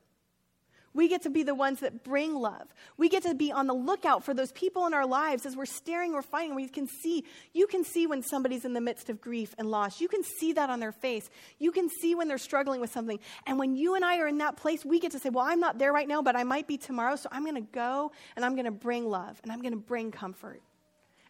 We 0.95 1.09
get 1.09 1.23
to 1.23 1.31
be 1.31 1.43
the 1.43 1.55
ones 1.55 1.81
that 1.81 2.05
bring 2.05 2.35
love. 2.35 2.69
We 2.99 3.09
get 3.09 3.23
to 3.23 3.35
be 3.35 3.51
on 3.51 3.67
the 3.67 3.75
lookout 3.75 4.25
for 4.25 4.35
those 4.35 4.53
people 4.53 4.87
in 4.87 4.93
our 4.93 5.07
lives 5.07 5.47
as 5.47 5.57
we're 5.57 5.65
staring 5.65 6.13
or 6.13 6.21
fighting. 6.21 6.55
We 6.55 6.69
can 6.69 6.87
see, 6.87 7.25
you 7.55 7.67
can 7.67 7.83
see 7.83 8.07
when 8.07 8.23
somebody's 8.23 8.67
in 8.67 8.75
the 8.75 8.81
midst 8.81 9.09
of 9.09 9.21
grief 9.21 9.55
and 9.57 9.71
loss. 9.71 10.01
You 10.03 10.09
can 10.09 10.23
see 10.23 10.53
that 10.53 10.69
on 10.69 10.81
their 10.81 10.93
face. 10.93 11.31
You 11.59 11.73
can 11.73 11.89
see 11.89 12.15
when 12.15 12.29
they're 12.29 12.37
struggling 12.37 12.81
with 12.81 12.93
something. 12.93 13.19
And 13.47 13.59
when 13.59 13.75
you 13.75 13.95
and 13.95 14.05
I 14.05 14.19
are 14.19 14.29
in 14.29 14.39
that 14.39 14.57
place, 14.57 14.85
we 14.85 15.01
get 15.01 15.13
to 15.13 15.19
say, 15.19 15.31
Well, 15.31 15.47
I'm 15.47 15.61
not 15.61 15.79
there 15.79 15.93
right 15.93 16.09
now, 16.09 16.21
but 16.21 16.37
I 16.37 16.45
might 16.45 16.67
be 16.67 16.77
tomorrow. 16.77 17.17
So 17.17 17.29
I'm 17.33 17.45
going 17.45 17.55
to 17.55 17.73
go 17.73 18.13
and 18.37 18.45
I'm 18.45 18.55
going 18.55 18.67
to 18.67 18.71
bring 18.71 19.09
love 19.09 19.41
and 19.43 19.51
I'm 19.51 19.63
going 19.63 19.73
to 19.73 19.79
bring 19.79 20.11
comfort. 20.11 20.61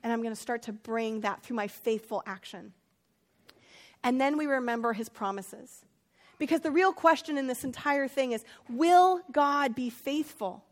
And 0.02 0.12
I'm 0.12 0.22
going 0.22 0.34
to 0.34 0.40
start 0.40 0.62
to 0.62 0.72
bring 0.72 1.20
that 1.20 1.44
through 1.44 1.54
my 1.54 1.68
faithful 1.68 2.24
action. 2.26 2.72
And 4.02 4.20
then 4.20 4.36
we 4.36 4.46
remember 4.46 4.92
his 4.92 5.08
promises. 5.08 5.84
Because 6.42 6.62
the 6.62 6.72
real 6.72 6.92
question 6.92 7.38
in 7.38 7.46
this 7.46 7.62
entire 7.62 8.08
thing 8.08 8.32
is 8.32 8.44
will 8.68 9.20
God 9.30 9.76
be 9.76 9.90
faithful? 9.90 10.64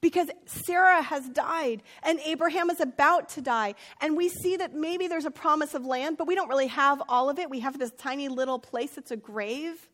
Because 0.00 0.28
Sarah 0.44 1.02
has 1.02 1.28
died 1.28 1.84
and 2.02 2.18
Abraham 2.26 2.68
is 2.68 2.80
about 2.80 3.28
to 3.28 3.40
die. 3.40 3.76
And 4.00 4.16
we 4.16 4.28
see 4.28 4.56
that 4.56 4.74
maybe 4.74 5.06
there's 5.06 5.24
a 5.24 5.30
promise 5.30 5.72
of 5.72 5.86
land, 5.86 6.16
but 6.16 6.26
we 6.26 6.34
don't 6.34 6.48
really 6.48 6.66
have 6.66 7.00
all 7.08 7.30
of 7.30 7.38
it. 7.38 7.48
We 7.48 7.60
have 7.60 7.78
this 7.78 7.92
tiny 7.92 8.26
little 8.26 8.58
place 8.58 8.96
that's 8.96 9.12
a 9.12 9.16
grave. 9.16 9.88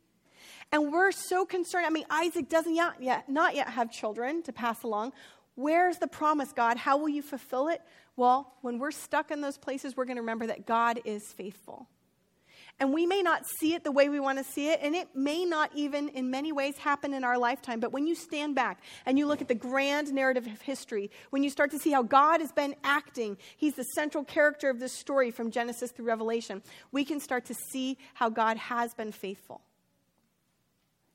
And 0.73 0.91
we're 0.91 1.13
so 1.13 1.45
concerned. 1.45 1.85
I 1.85 1.91
mean, 1.91 2.07
Isaac 2.09 2.49
doesn't 2.49 2.75
yet, 2.75 2.95
yet, 2.99 3.29
not 3.29 3.55
yet 3.55 3.69
have 3.69 3.93
children 3.93 4.43
to 4.45 4.55
pass 4.55 4.85
along. 4.85 5.13
Where's 5.55 5.99
the 5.99 6.09
promise, 6.09 6.51
God? 6.53 6.79
How 6.79 6.97
will 6.97 7.11
you 7.11 7.21
fulfill 7.21 7.69
it? 7.69 7.83
Well, 8.17 8.55
when 8.63 8.79
we're 8.79 8.91
stuck 8.91 9.31
in 9.31 9.43
those 9.43 9.59
places, 9.59 9.99
we're 9.99 10.07
going 10.07 10.17
to 10.17 10.23
remember 10.23 10.47
that 10.47 10.65
God 10.65 10.99
is 11.05 11.25
faithful. 11.25 11.89
And 12.81 12.95
we 12.95 13.05
may 13.05 13.21
not 13.21 13.47
see 13.47 13.75
it 13.75 13.85
the 13.85 13.93
way 13.93 14.09
we 14.09 14.21
want 14.21 14.39
to 14.39 14.45
see 14.45 14.71
it, 14.71 14.81
and 14.83 14.95
it 14.95 15.15
may 15.15 15.45
not 15.45 15.71
even 15.75 16.09
in 16.09 16.31
many 16.31 16.51
ways 16.51 16.79
happen 16.79 17.13
in 17.13 17.25
our 17.25 17.37
lifetime. 17.37 17.79
But 17.79 17.93
when 17.93 18.07
you 18.07 18.15
stand 18.15 18.55
back 18.55 18.81
and 19.05 19.19
you 19.19 19.27
look 19.27 19.43
at 19.43 19.49
the 19.49 19.55
grand 19.55 20.15
narrative 20.15 20.47
of 20.47 20.63
history, 20.63 21.11
when 21.29 21.43
you 21.43 21.51
start 21.51 21.71
to 21.73 21.79
see 21.79 21.91
how 21.91 22.03
God 22.03 22.41
has 22.41 22.53
been 22.53 22.75
acting, 22.83 23.37
He's 23.59 23.75
the 23.75 23.85
central 23.95 24.25
character 24.25 24.71
of 24.71 24.81
this 24.81 24.95
story 24.95 25.31
from 25.31 25.51
Genesis 25.51 25.91
through 25.91 26.07
Revelation, 26.07 26.63
we 26.91 27.05
can 27.05 27.21
start 27.21 27.45
to 27.47 27.55
see 27.55 27.99
how 28.15 28.31
God 28.31 28.57
has 28.57 28.95
been 28.95 29.13
faithful. 29.13 29.61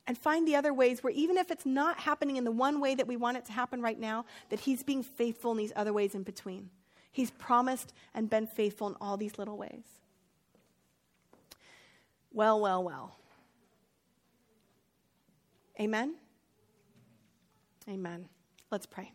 And 0.06 0.16
find 0.16 0.46
the 0.46 0.54
other 0.54 0.72
ways 0.72 1.02
where, 1.02 1.12
even 1.12 1.36
if 1.36 1.50
it's 1.50 1.66
not 1.66 1.98
happening 1.98 2.36
in 2.36 2.44
the 2.44 2.52
one 2.52 2.80
way 2.80 2.94
that 2.94 3.08
we 3.08 3.16
want 3.16 3.38
it 3.38 3.44
to 3.46 3.52
happen 3.52 3.82
right 3.82 3.98
now, 3.98 4.24
that 4.50 4.60
He's 4.60 4.84
being 4.84 5.02
faithful 5.02 5.50
in 5.50 5.58
these 5.58 5.72
other 5.74 5.92
ways 5.92 6.14
in 6.14 6.22
between. 6.22 6.70
He's 7.10 7.32
promised 7.32 7.92
and 8.14 8.30
been 8.30 8.46
faithful 8.46 8.86
in 8.86 8.94
all 9.00 9.16
these 9.16 9.36
little 9.36 9.56
ways. 9.56 9.82
Well, 12.36 12.60
well, 12.60 12.84
well. 12.84 13.16
Amen? 15.80 16.16
Amen. 17.88 18.28
Let's 18.70 18.84
pray. 18.84 19.10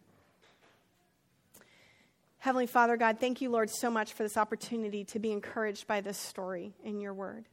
Heavenly 2.40 2.66
Father, 2.66 2.98
God, 2.98 3.20
thank 3.20 3.40
you, 3.40 3.52
Lord, 3.52 3.70
so 3.70 3.92
much 3.92 4.14
for 4.14 4.24
this 4.24 4.38
opportunity 4.38 5.04
to 5.04 5.20
be 5.20 5.32
encouraged 5.32 5.86
by 5.86 6.02
this 6.02 6.18
story 6.18 6.74
in 6.84 7.00
your 7.00 7.14
word. 7.14 7.46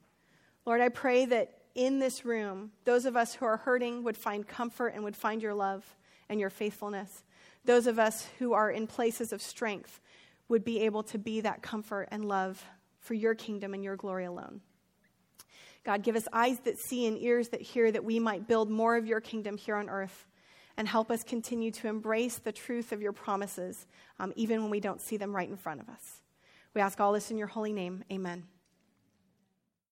Lord, 0.64 0.80
I 0.80 0.88
pray 0.88 1.26
that 1.26 1.58
in 1.74 1.98
this 1.98 2.24
room, 2.24 2.70
those 2.86 3.04
of 3.04 3.14
us 3.14 3.34
who 3.34 3.44
are 3.44 3.58
hurting 3.58 4.04
would 4.04 4.16
find 4.16 4.48
comfort 4.48 4.94
and 4.94 5.04
would 5.04 5.16
find 5.16 5.42
your 5.42 5.52
love 5.52 5.84
and 6.30 6.40
your 6.40 6.48
faithfulness. 6.48 7.24
Those 7.66 7.86
of 7.86 7.98
us 7.98 8.26
who 8.38 8.54
are 8.54 8.70
in 8.70 8.86
places 8.86 9.34
of 9.34 9.42
strength 9.42 10.00
would 10.48 10.64
be 10.64 10.80
able 10.80 11.02
to 11.02 11.18
be 11.18 11.42
that 11.42 11.60
comfort 11.60 12.08
and 12.10 12.24
love 12.24 12.64
for 13.00 13.12
your 13.12 13.34
kingdom 13.34 13.74
and 13.74 13.84
your 13.84 13.96
glory 13.96 14.24
alone. 14.24 14.62
God, 15.88 16.02
give 16.02 16.16
us 16.16 16.28
eyes 16.34 16.60
that 16.64 16.76
see 16.78 17.06
and 17.06 17.16
ears 17.18 17.48
that 17.48 17.62
hear 17.62 17.90
that 17.90 18.04
we 18.04 18.18
might 18.18 18.46
build 18.46 18.68
more 18.68 18.98
of 18.98 19.06
your 19.06 19.22
kingdom 19.22 19.56
here 19.56 19.74
on 19.74 19.88
earth 19.88 20.26
and 20.76 20.86
help 20.86 21.10
us 21.10 21.24
continue 21.24 21.70
to 21.70 21.88
embrace 21.88 22.36
the 22.36 22.52
truth 22.52 22.92
of 22.92 23.00
your 23.00 23.12
promises, 23.12 23.86
um, 24.20 24.34
even 24.36 24.60
when 24.60 24.70
we 24.70 24.80
don't 24.80 25.00
see 25.00 25.16
them 25.16 25.34
right 25.34 25.48
in 25.48 25.56
front 25.56 25.80
of 25.80 25.88
us. 25.88 26.20
We 26.74 26.82
ask 26.82 27.00
all 27.00 27.14
this 27.14 27.30
in 27.30 27.38
your 27.38 27.46
holy 27.46 27.72
name. 27.72 28.04
Amen. 28.12 28.44